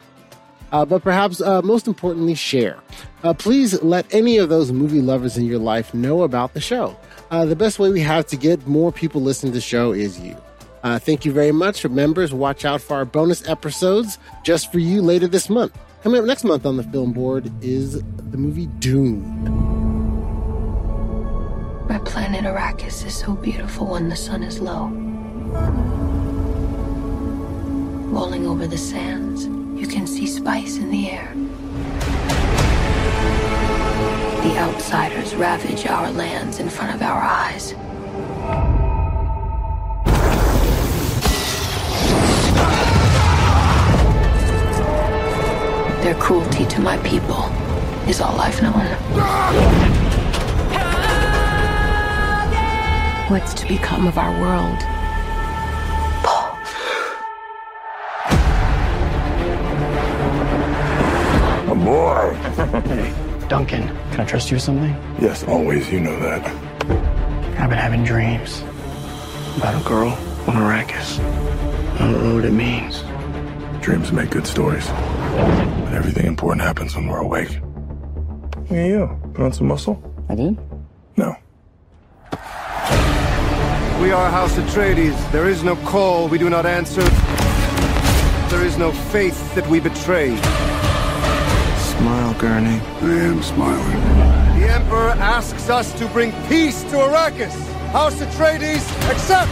[0.72, 2.78] Uh, but perhaps uh, most importantly, share.
[3.24, 6.96] Uh, please let any of those movie lovers in your life know about the show.
[7.32, 10.20] Uh, the best way we have to get more people listening to the show is
[10.20, 10.36] you.
[10.84, 11.86] Uh, thank you very much.
[11.88, 15.78] Members, watch out for our bonus episodes just for you later this month.
[16.04, 19.69] Coming up next month on the film board is the movie Dune.
[21.90, 24.90] My planet Arrakis is so beautiful when the sun is low.
[28.14, 31.34] Rolling over the sands, you can see spice in the air.
[34.44, 37.74] The outsiders ravage our lands in front of our eyes.
[46.04, 47.46] Their cruelty to my people
[48.08, 49.99] is all I've known.
[53.30, 54.80] what's to become of our world.
[56.24, 56.58] Paul.
[61.72, 62.34] A boy.
[62.90, 64.92] hey, Duncan, can I trust you with something?
[65.22, 65.92] Yes, always.
[65.92, 66.44] You know that.
[67.60, 68.62] I've been having dreams
[69.58, 70.10] about a girl
[70.48, 71.20] on Arrakis.
[71.20, 73.04] I don't know what it means.
[73.84, 74.88] Dreams make good stories.
[74.88, 77.60] But everything important happens when we're awake.
[78.56, 79.20] Look you.
[79.34, 80.02] Put on some muscle?
[80.30, 80.58] I did?
[81.18, 81.36] No.
[84.02, 85.32] We are House Atreides.
[85.34, 87.04] There is no call we do not answer.
[88.50, 90.38] There is no faith that we betray.
[91.98, 92.80] Smile, Gurney.
[92.80, 94.00] I am smiling.
[94.58, 97.54] The Emperor asks us to bring peace to Arrakis.
[97.92, 99.52] House Atreides accepts.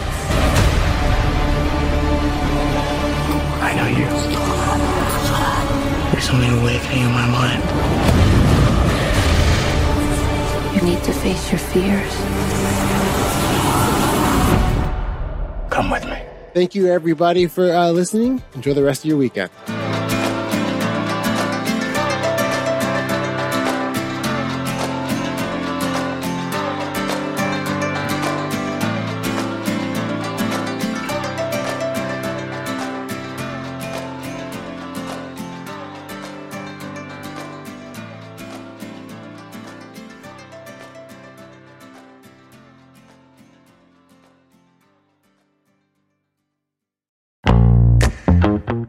[3.60, 4.06] I know you.
[6.10, 7.62] There's something awakening in my mind.
[10.74, 12.57] You need to face your fears.
[15.78, 16.18] Come with me.
[16.54, 18.42] Thank you, everybody, for uh, listening.
[18.56, 19.48] Enjoy the rest of your weekend.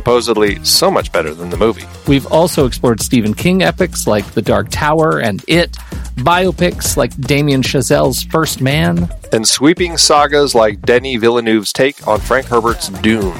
[0.00, 1.84] Supposedly so much better than the movie.
[2.08, 5.72] We've also explored Stephen King epics like The Dark Tower and It,
[6.16, 12.46] biopics like Damien Chazelle's First Man, and sweeping sagas like Denis Villeneuve's take on Frank
[12.46, 13.36] Herbert's Dune.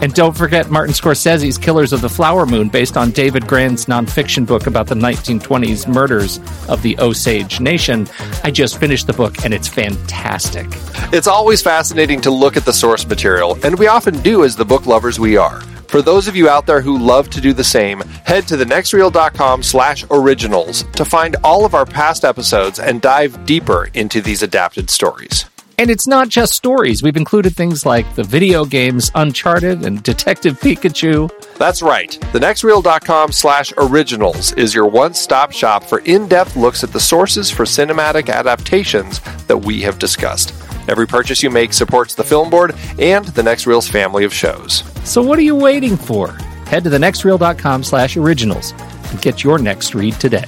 [0.00, 4.46] And don't forget Martin Scorsese's Killers of the Flower Moon, based on David Grann's nonfiction
[4.46, 6.40] book about the 1920s murders
[6.70, 8.08] of the Osage Nation.
[8.44, 10.68] I just finished the book and it's fantastic.
[11.12, 14.64] It's always fascinating to look at the source material, and we often do as the
[14.64, 15.62] book lovers we are.
[15.88, 19.62] For those of you out there who love to do the same, head to thenextreel.com
[19.62, 24.90] slash originals to find all of our past episodes and dive deeper into these adapted
[24.90, 25.46] stories.
[25.78, 27.04] And it's not just stories.
[27.04, 31.30] We've included things like the video games Uncharted and Detective Pikachu.
[31.56, 32.10] That's right.
[32.32, 38.28] Thenextreel.com slash originals is your one-stop shop for in-depth looks at the sources for cinematic
[38.28, 40.52] adaptations that we have discussed.
[40.88, 44.82] Every purchase you make supports the Film Board and the Next Reel's family of shows.
[45.04, 46.32] So what are you waiting for?
[46.66, 48.72] Head to thenextreel.com slash originals
[49.10, 50.44] and get your next read today.